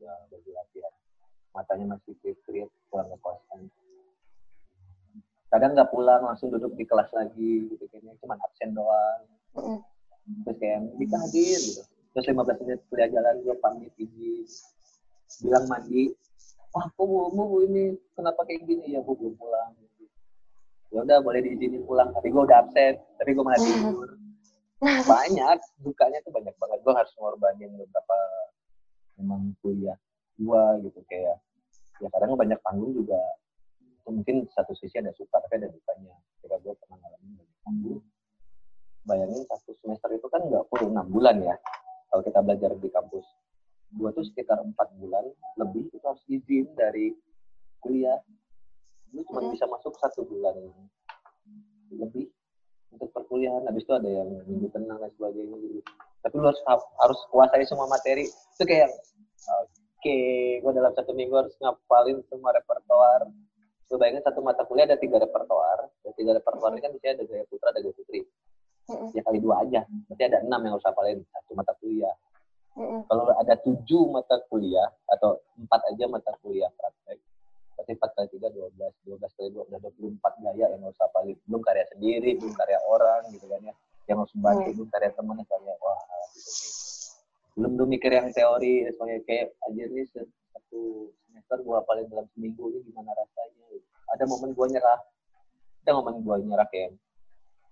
[0.00, 0.94] ya baju latihan.
[1.52, 3.60] Matanya masih krip pulang ke kosan.
[5.50, 8.16] Kadang nggak pulang langsung duduk di kelas lagi gitu kayaknya.
[8.22, 9.20] Cuma absen doang.
[10.46, 11.82] Terus kayak bisa hadir gitu.
[12.10, 14.46] Terus 15 menit kuliah jalan gue pamit izin.
[15.42, 16.14] Bilang mandi
[16.70, 18.94] wah kok bu, bu ini kenapa kayak gini?
[18.94, 19.74] Ya bu belum pulang.
[20.90, 24.10] Ya udah boleh diizinin pulang tapi gue udah absen tapi gue malah tidur.
[24.80, 26.78] Banyak dukanya tuh banyak banget.
[26.82, 28.16] Gue harus ngorbanin beberapa
[29.20, 29.98] memang kuliah
[30.40, 31.36] gue gitu kayak
[32.00, 33.20] ya kadang banyak panggung juga
[33.76, 36.14] itu mungkin satu sisi ada suka tapi ada dukanya.
[36.40, 38.02] Ketika gue pernah ngalamin banyak panggung
[39.08, 41.56] bayangin satu semester itu kan nggak full enam bulan ya
[42.12, 43.26] kalau kita belajar di kampus
[43.90, 45.26] gue tuh sekitar empat bulan
[45.58, 47.10] lebih itu harus izin dari
[47.82, 48.22] kuliah.
[49.10, 50.54] Lu cuma bisa masuk satu bulan
[51.90, 52.30] lebih
[52.94, 53.66] untuk perkuliahan.
[53.66, 55.80] Habis itu ada yang minggu tenang dan sebagainya gitu.
[56.22, 56.62] Tapi lu harus
[57.02, 58.30] harus kuasai semua materi.
[58.30, 63.26] Itu kayak oke okay, gue dalam satu minggu harus ngapalin semua repertoar.
[63.90, 65.90] Lu bayangin satu mata kuliah ada tiga repertoar.
[66.06, 68.22] Dan tiga repertoar ini kan biasanya ada gaya putra ada gaya putri.
[69.18, 69.82] Ya kali dua aja.
[70.06, 71.18] Berarti ada enam yang harus hafalin.
[71.34, 72.14] Satu mata kuliah
[73.08, 77.20] kalau ada tujuh mata kuliah atau empat aja mata kuliah praktek
[77.80, 80.66] berarti empat kali tiga dua belas dua belas kali dua udah dua puluh empat gaya
[80.68, 83.74] yang harus hafalin belum karya sendiri belum karya orang gitu kan ya.
[84.04, 86.00] Yang harus bantu belum karya temen soalnya wah
[86.36, 86.50] gitu.
[87.56, 92.68] Belum tuh mikir yang teori soalnya kayak aja nih satu semester gua hafalin dalam seminggu
[92.68, 93.64] ini gimana rasanya
[94.12, 95.00] ada momen gua nyerah.
[95.80, 96.92] Ada momen gua nyerah kayak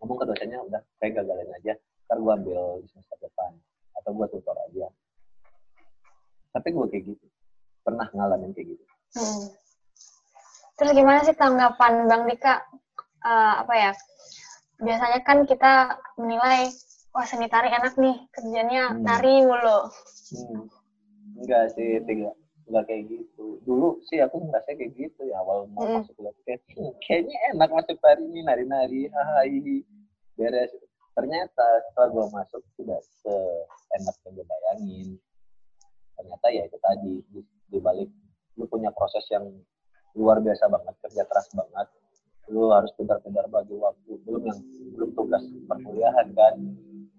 [0.00, 1.74] ngomong ke dosennya udah kayak gagalin aja
[2.08, 3.50] ntar gua ambil di semester depan
[4.02, 4.86] atau gue tutor aja.
[6.54, 7.26] Tapi gue kayak gitu.
[7.84, 8.84] Pernah ngalamin kayak gitu.
[9.08, 9.48] Hmm.
[10.78, 12.62] terus gimana sih tanggapan bang Dika?
[13.24, 13.92] Uh, apa ya?
[14.78, 16.70] Biasanya kan kita menilai
[17.10, 19.02] wah seni tari enak nih kerjanya hmm.
[19.02, 19.90] nari mulu.
[20.30, 20.70] Hmm.
[21.38, 22.30] enggak sih tiga
[22.70, 23.58] enggak kayak gitu.
[23.66, 26.04] Dulu sih aku ngerasa kayak gitu ya awal mau hmm.
[26.04, 26.34] masuk kuliah.
[26.46, 29.82] Kayak hmm, kayaknya enak masuk tari ini nari-nari hai
[30.38, 30.70] beres
[31.18, 35.08] ternyata setelah gue masuk tidak seenak yang gue bayangin.
[36.14, 38.06] Ternyata ya itu tadi di, balik
[38.54, 39.50] lu punya proses yang
[40.14, 41.90] luar biasa banget kerja keras banget.
[42.54, 44.14] Lu harus pintar-pintar bagi waktu.
[44.22, 44.62] Belum yang
[44.94, 46.54] belum tugas perkuliahan kan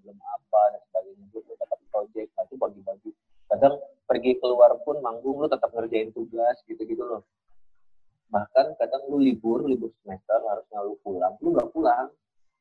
[0.07, 1.25] belum apa dan sebagainya.
[1.35, 3.11] Belum dapat project itu bagi-bagi.
[3.51, 7.27] Kadang pergi keluar pun manggung lu tetap ngerjain tugas gitu-gitu loh.
[8.31, 12.07] Bahkan kadang lu libur libur semester harusnya lu pulang lu nggak pulang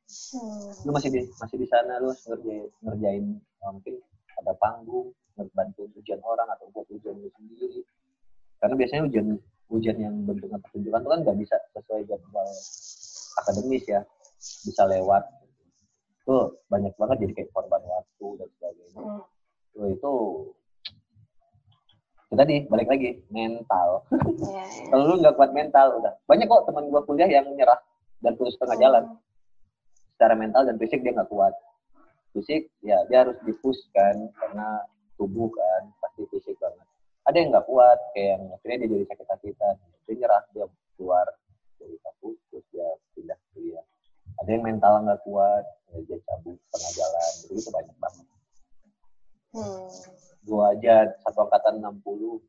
[0.09, 0.73] Hmm.
[0.89, 3.25] Lu masih di masih di sana lu ngerjain ngerjain
[3.61, 4.01] uh, mungkin
[4.41, 7.85] ada panggung, ngebantu ujian orang atau buat ujian lu sendiri.
[8.57, 9.27] Karena biasanya ujian
[9.69, 12.49] ujian yang bentuknya pertunjukan itu kan nggak bisa sesuai jadwal
[13.45, 14.01] akademis ya,
[14.65, 15.29] bisa lewat.
[16.25, 19.01] Itu banyak banget jadi kayak korban waktu dan sebagainya.
[19.05, 19.23] Hmm.
[19.77, 20.13] Tuh itu
[22.29, 24.09] itu tadi balik lagi mental.
[24.09, 24.89] Yeah, yeah.
[24.89, 27.77] Kalau lu nggak kuat mental udah banyak kok teman gua kuliah yang menyerah
[28.25, 28.85] dan putus tengah hmm.
[28.89, 29.05] jalan
[30.19, 31.55] secara mental dan fisik dia nggak kuat.
[32.35, 34.83] Fisik ya dia harus dipus kan karena
[35.15, 36.83] tubuh kan pasti fisik banget.
[37.23, 39.75] Ada yang nggak kuat kayak yang akhirnya dia jadi sakit sakitan
[40.11, 40.67] dia nyerah dia
[40.99, 41.27] keluar
[41.79, 43.87] dari kampus terus dia pindah kuliah.
[44.43, 45.65] Ada yang mental nggak kuat
[45.95, 47.31] ya dia cabut tengah jalan.
[47.47, 48.27] Jadi itu banyak banget.
[49.49, 49.89] Hmm.
[50.45, 52.43] gua aja satu angkatan 60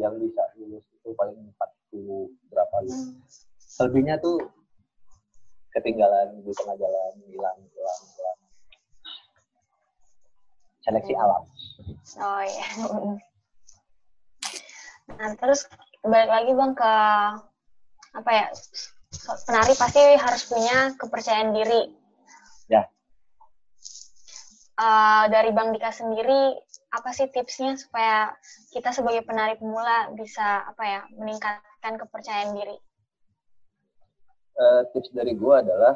[0.00, 1.36] yang bisa lulus itu paling
[1.92, 2.74] 40 berapa.
[2.80, 3.12] Lu hmm.
[3.60, 4.40] selebihnya tuh
[5.74, 8.38] ketinggalan di tengah jalan hilang hilang hilang.
[10.82, 11.22] Seleksi hmm.
[11.22, 11.42] alam.
[12.18, 12.66] Oh iya.
[15.10, 15.66] Nah terus
[16.00, 16.94] balik lagi bang ke
[18.10, 18.46] apa ya
[19.46, 21.82] penari pasti harus punya kepercayaan diri.
[22.66, 22.86] Ya.
[24.80, 26.56] Uh, dari bang Dika sendiri
[26.90, 28.34] apa sih tipsnya supaya
[28.74, 32.74] kita sebagai penari pemula bisa apa ya meningkatkan kepercayaan diri
[34.56, 35.94] uh, tips dari gue adalah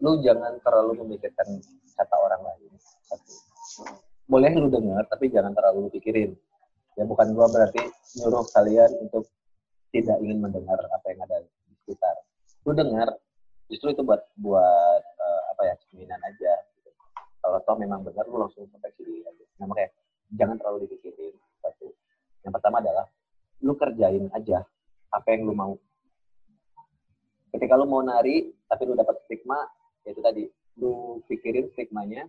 [0.00, 1.46] lu jangan terlalu memikirkan
[1.94, 2.72] kata orang lain.
[4.24, 6.32] Boleh lu dengar, tapi jangan terlalu lu pikirin.
[6.94, 7.82] Ya bukan gue berarti
[8.22, 9.26] nyuruh kalian untuk
[9.90, 12.14] tidak ingin mendengar apa yang ada di sekitar.
[12.66, 13.10] Lu dengar,
[13.70, 16.52] justru itu buat buat uh, apa ya cerminan aja.
[16.78, 16.90] Gitu.
[17.42, 19.44] Kalau toh memang benar, lu langsung proteksi diri aja.
[19.62, 19.90] Nah makanya
[20.34, 21.34] jangan terlalu dipikirin.
[21.62, 21.92] Satu.
[22.42, 23.06] Yang pertama adalah
[23.62, 24.66] lu kerjain aja
[25.14, 25.72] apa yang lu mau
[27.54, 29.62] ketika lu mau nari tapi lu dapat stigma
[30.02, 30.44] ya itu tadi.
[30.82, 32.26] Lu pikirin stigmanya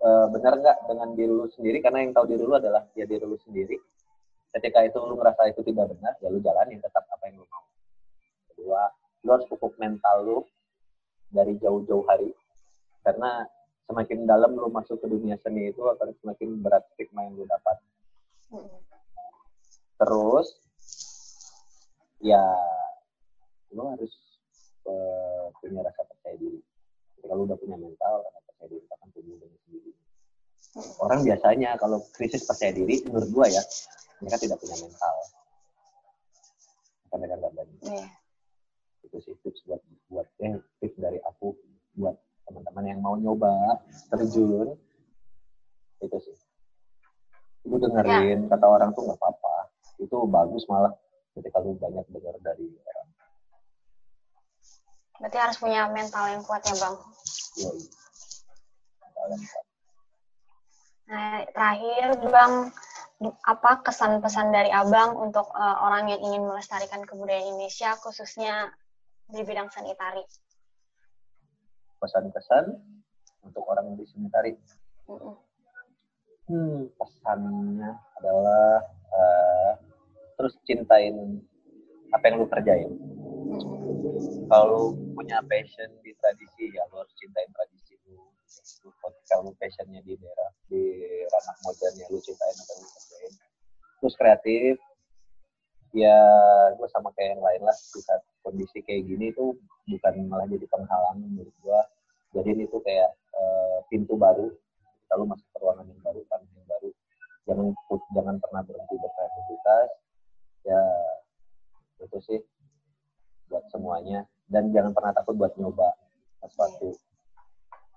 [0.00, 1.84] e, benar nggak dengan diri lu sendiri?
[1.84, 3.76] Karena yang tahu diri lu adalah ya diri lu sendiri.
[4.56, 7.64] Ketika itu lu ngerasa itu tidak benar ya lu jalanin tetap apa yang lu mau.
[8.48, 8.82] Kedua
[9.28, 10.38] lu harus pupuk mental lu
[11.28, 12.32] dari jauh-jauh hari.
[13.04, 13.44] Karena
[13.84, 17.76] semakin dalam lu masuk ke dunia seni itu akan semakin berat stigma yang lu dapat.
[20.00, 20.48] Terus
[22.24, 22.42] ya
[23.74, 24.12] lo harus
[24.86, 26.60] uh, punya rasa percaya diri.
[27.18, 29.90] Ketika lo udah punya mental rasa percaya diri akan tumbuh dengan sendiri
[31.00, 33.62] orang biasanya kalau krisis percaya diri menurut gua ya
[34.20, 35.16] mereka tidak punya mental.
[37.08, 38.06] Karena mereka nggak berani Iya.
[39.06, 41.54] itu sih tips buat buat eh, tips dari aku
[41.94, 42.16] buat
[42.48, 44.74] teman-teman yang mau nyoba terjun.
[46.02, 46.36] Itu sih.
[47.70, 49.70] Lu dengerin kata orang tuh nggak apa-apa.
[50.02, 50.92] Itu bagus malah
[51.38, 53.05] ketika lu banyak dengar dari orang
[55.20, 56.96] Berarti harus punya mental yang kuat ya, Bang.
[59.16, 59.64] Kalian kuat.
[61.06, 62.52] Nah, terakhir, Bang,
[63.46, 68.74] apa kesan pesan dari Abang untuk eh, orang yang ingin melestarikan kebudayaan Indonesia, khususnya
[69.30, 70.22] di bidang seni tari?
[72.00, 72.64] pesan-pesan
[73.42, 74.52] untuk orang di sini tari
[75.06, 75.34] Mm-mm.
[76.46, 77.90] Hmm, pesannya
[78.22, 78.78] adalah
[79.10, 79.72] eh,
[80.38, 81.42] terus cintain
[82.14, 82.86] apa yang lu kerjain.
[84.46, 88.22] Kalau punya passion di tradisi, ya lu harus cintain tradisi lu.
[89.26, 90.82] Kalau passionnya di daerah di
[91.26, 93.32] ranah modern, ya lu cintain yang lu kerjain.
[93.98, 94.74] Terus kreatif,
[95.96, 96.18] ya
[96.78, 97.74] gue sama kayak yang lain lah.
[97.74, 99.58] Di saat kondisi kayak gini tuh
[99.90, 101.80] bukan malah jadi penghalang menurut gue.
[102.38, 104.52] Jadi itu kayak eh, pintu baru
[105.10, 106.90] kalau masuk ke ruangan yang baru, ranah yang baru,
[107.46, 107.66] jangan
[108.10, 109.88] jangan pernah berhenti berkreativitas.
[110.66, 110.82] Ya
[112.02, 112.40] itu sih
[113.50, 115.94] buat semuanya dan jangan pernah takut buat nyoba
[116.42, 116.94] sesuatu.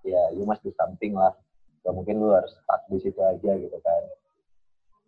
[0.07, 1.35] Ya, you must do something lah.
[1.83, 4.03] Gak mungkin lu harus stuck di situ aja gitu kan.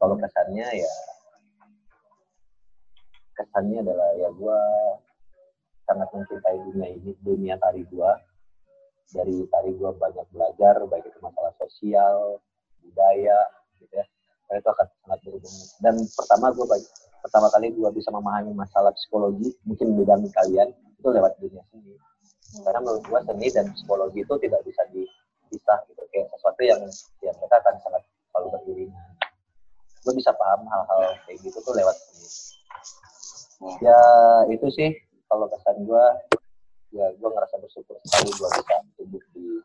[0.02, 0.94] Kalau kesannya ya
[3.38, 4.60] kesannya adalah ya gua
[5.88, 8.18] sangat mencintai dunia ini, dunia tari gua
[9.12, 12.40] dari tari gue banyak belajar baik itu masalah sosial
[12.80, 13.40] budaya
[13.80, 14.06] gitu ya
[14.48, 16.66] karena itu akan sangat berhubungan dan pertama gue
[17.22, 21.96] pertama kali gue bisa memahami masalah psikologi mungkin bidang kalian itu lewat dunia seni.
[22.62, 26.04] Karena menurut gue seni dan psikologi itu tidak bisa dipisah gitu.
[26.12, 26.82] Kayak sesuatu yang
[27.24, 28.02] ya mereka akan sangat
[28.34, 29.12] selalu beriringan
[30.02, 32.30] gue bisa paham hal-hal kayak gitu tuh lewat seni.
[33.86, 34.00] Ya
[34.50, 34.90] itu sih
[35.30, 36.06] kalau kesan gue
[36.92, 39.62] ya gue ngerasa bersyukur sekali gue bisa duduk di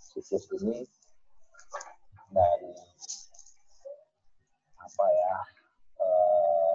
[0.00, 0.88] situs ini.
[2.32, 2.60] Dan
[4.80, 5.34] apa ya
[6.00, 6.73] eh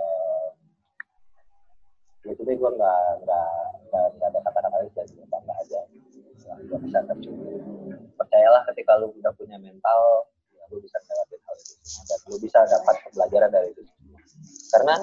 [2.29, 3.49] itu deh gue nggak nggak
[3.89, 5.79] nggak ada kata-kata lain gue bangga aja.
[6.59, 7.37] Gue bisa terjun
[8.19, 11.73] percayalah ketika lu udah punya mental ya lu bisa lewatin hal itu
[12.09, 13.81] dan lu bisa dapat pembelajaran dari itu
[14.75, 14.95] karena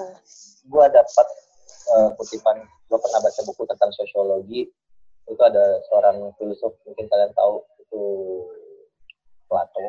[0.67, 1.27] gue dapat
[1.97, 2.57] eh, kutipan
[2.87, 4.71] gue pernah baca buku tentang sosiologi.
[5.27, 8.03] Itu ada seorang filsuf mungkin kalian tahu itu
[9.51, 9.87] Plato.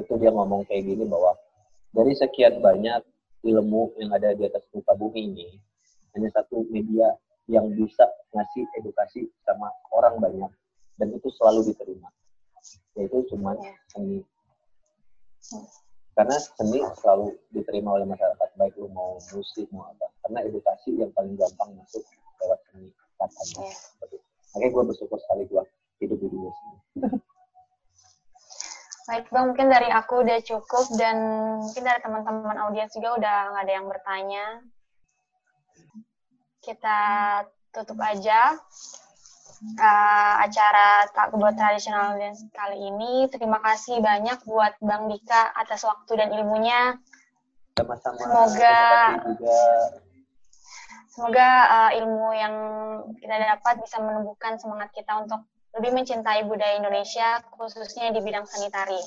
[0.00, 1.36] Itu dia ngomong kayak gini bahwa
[1.92, 3.04] dari sekian banyak
[3.44, 5.48] ilmu yang ada di atas muka bumi ini
[6.18, 7.14] hanya satu media
[7.46, 8.04] yang bisa
[8.34, 10.50] ngasih edukasi sama orang banyak
[10.98, 12.10] dan itu selalu diterima.
[12.98, 13.54] Yaitu cuma
[13.94, 14.26] seni.
[16.18, 20.10] Karena seni selalu diterima oleh masyarakat baik lu mau musik mau apa.
[20.26, 22.02] Karena edukasi yang paling gampang masuk
[22.42, 23.70] lewat seni katanya.
[24.02, 24.18] Itu.
[24.48, 25.62] makanya gue bersyukur sekali gue
[26.02, 26.76] hidup di dunia seni.
[29.08, 31.16] Baik Bang, mungkin dari aku udah cukup dan
[31.64, 34.44] mungkin dari teman-teman audiens juga udah nggak ada yang bertanya.
[36.60, 36.98] Kita
[37.72, 38.58] tutup aja
[39.78, 43.26] uh, acara takbir tradisional dan kali ini.
[43.30, 46.98] Terima kasih banyak buat Bang Dika atas waktu dan ilmunya.
[47.78, 48.78] sama-sama Semoga
[49.22, 49.58] juga
[51.14, 52.54] semoga uh, ilmu yang
[53.22, 55.46] kita dapat bisa menumbuhkan semangat kita untuk
[55.78, 58.98] lebih mencintai budaya Indonesia khususnya di bidang seni tari.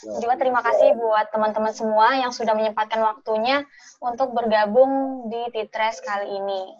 [0.00, 3.68] Juga terima kasih buat teman-teman semua yang sudah menyempatkan waktunya
[4.00, 6.72] untuk bergabung di Titres kali ini.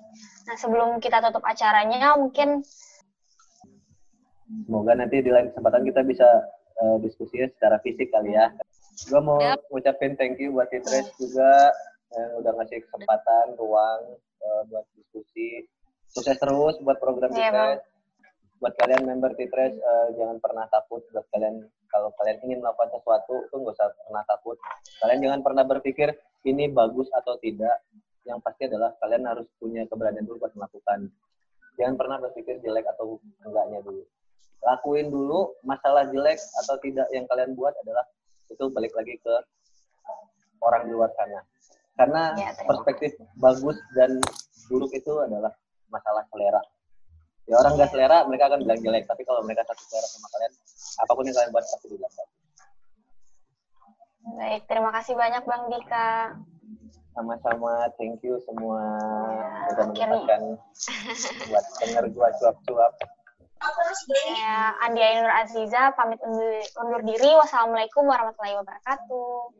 [0.48, 2.64] Nah, sebelum kita tutup acaranya, mungkin
[4.66, 6.26] Semoga nanti di lain kesempatan kita bisa
[6.82, 8.50] uh, diskusinya secara fisik kali ya.
[9.06, 9.62] Gue mau Yap.
[9.70, 11.70] ngucapin thank you buat Titres juga
[12.10, 15.70] yang udah ngasih kesempatan, ruang uh, buat diskusi.
[16.10, 17.38] Sukses terus buat program Iya,
[17.78, 17.80] Titres.
[18.60, 21.00] Buat kalian member Titres, uh, jangan pernah takut.
[21.10, 24.56] Buat kalian, kalau kalian ingin melakukan sesuatu, tuh nggak usah pernah takut.
[25.00, 26.08] Kalian jangan pernah berpikir
[26.44, 27.80] ini bagus atau tidak.
[28.28, 31.08] Yang pasti adalah kalian harus punya keberanian dulu buat melakukan.
[31.80, 33.16] Jangan pernah berpikir jelek atau
[33.48, 34.04] enggaknya dulu
[34.64, 38.04] lakuin dulu masalah jelek atau tidak yang kalian buat adalah
[38.52, 39.34] itu balik lagi ke
[40.60, 41.40] orang di luar sana
[41.96, 44.20] karena Ya, perspektif bagus dan
[44.68, 45.52] buruk itu adalah
[45.88, 46.60] masalah selera
[47.50, 50.52] ya orang nggak selera mereka akan bilang jelek tapi kalau mereka satu selera sama kalian
[51.02, 52.38] apa pun yang kalian buat pasti dibilang bagus
[54.30, 56.10] baik, terima kasih banyak Bang Dika.
[57.10, 59.86] sama-sama thank you semua Ya, udah akhirnya.
[59.90, 60.40] menyempatkan
[61.50, 62.94] buat denger gua cuap-cuap
[63.60, 67.28] Saya Andi Ainur Aziza pamit undur, undur diri.
[67.36, 69.52] Wassalamualaikum warahmatullahi wabarakatuh.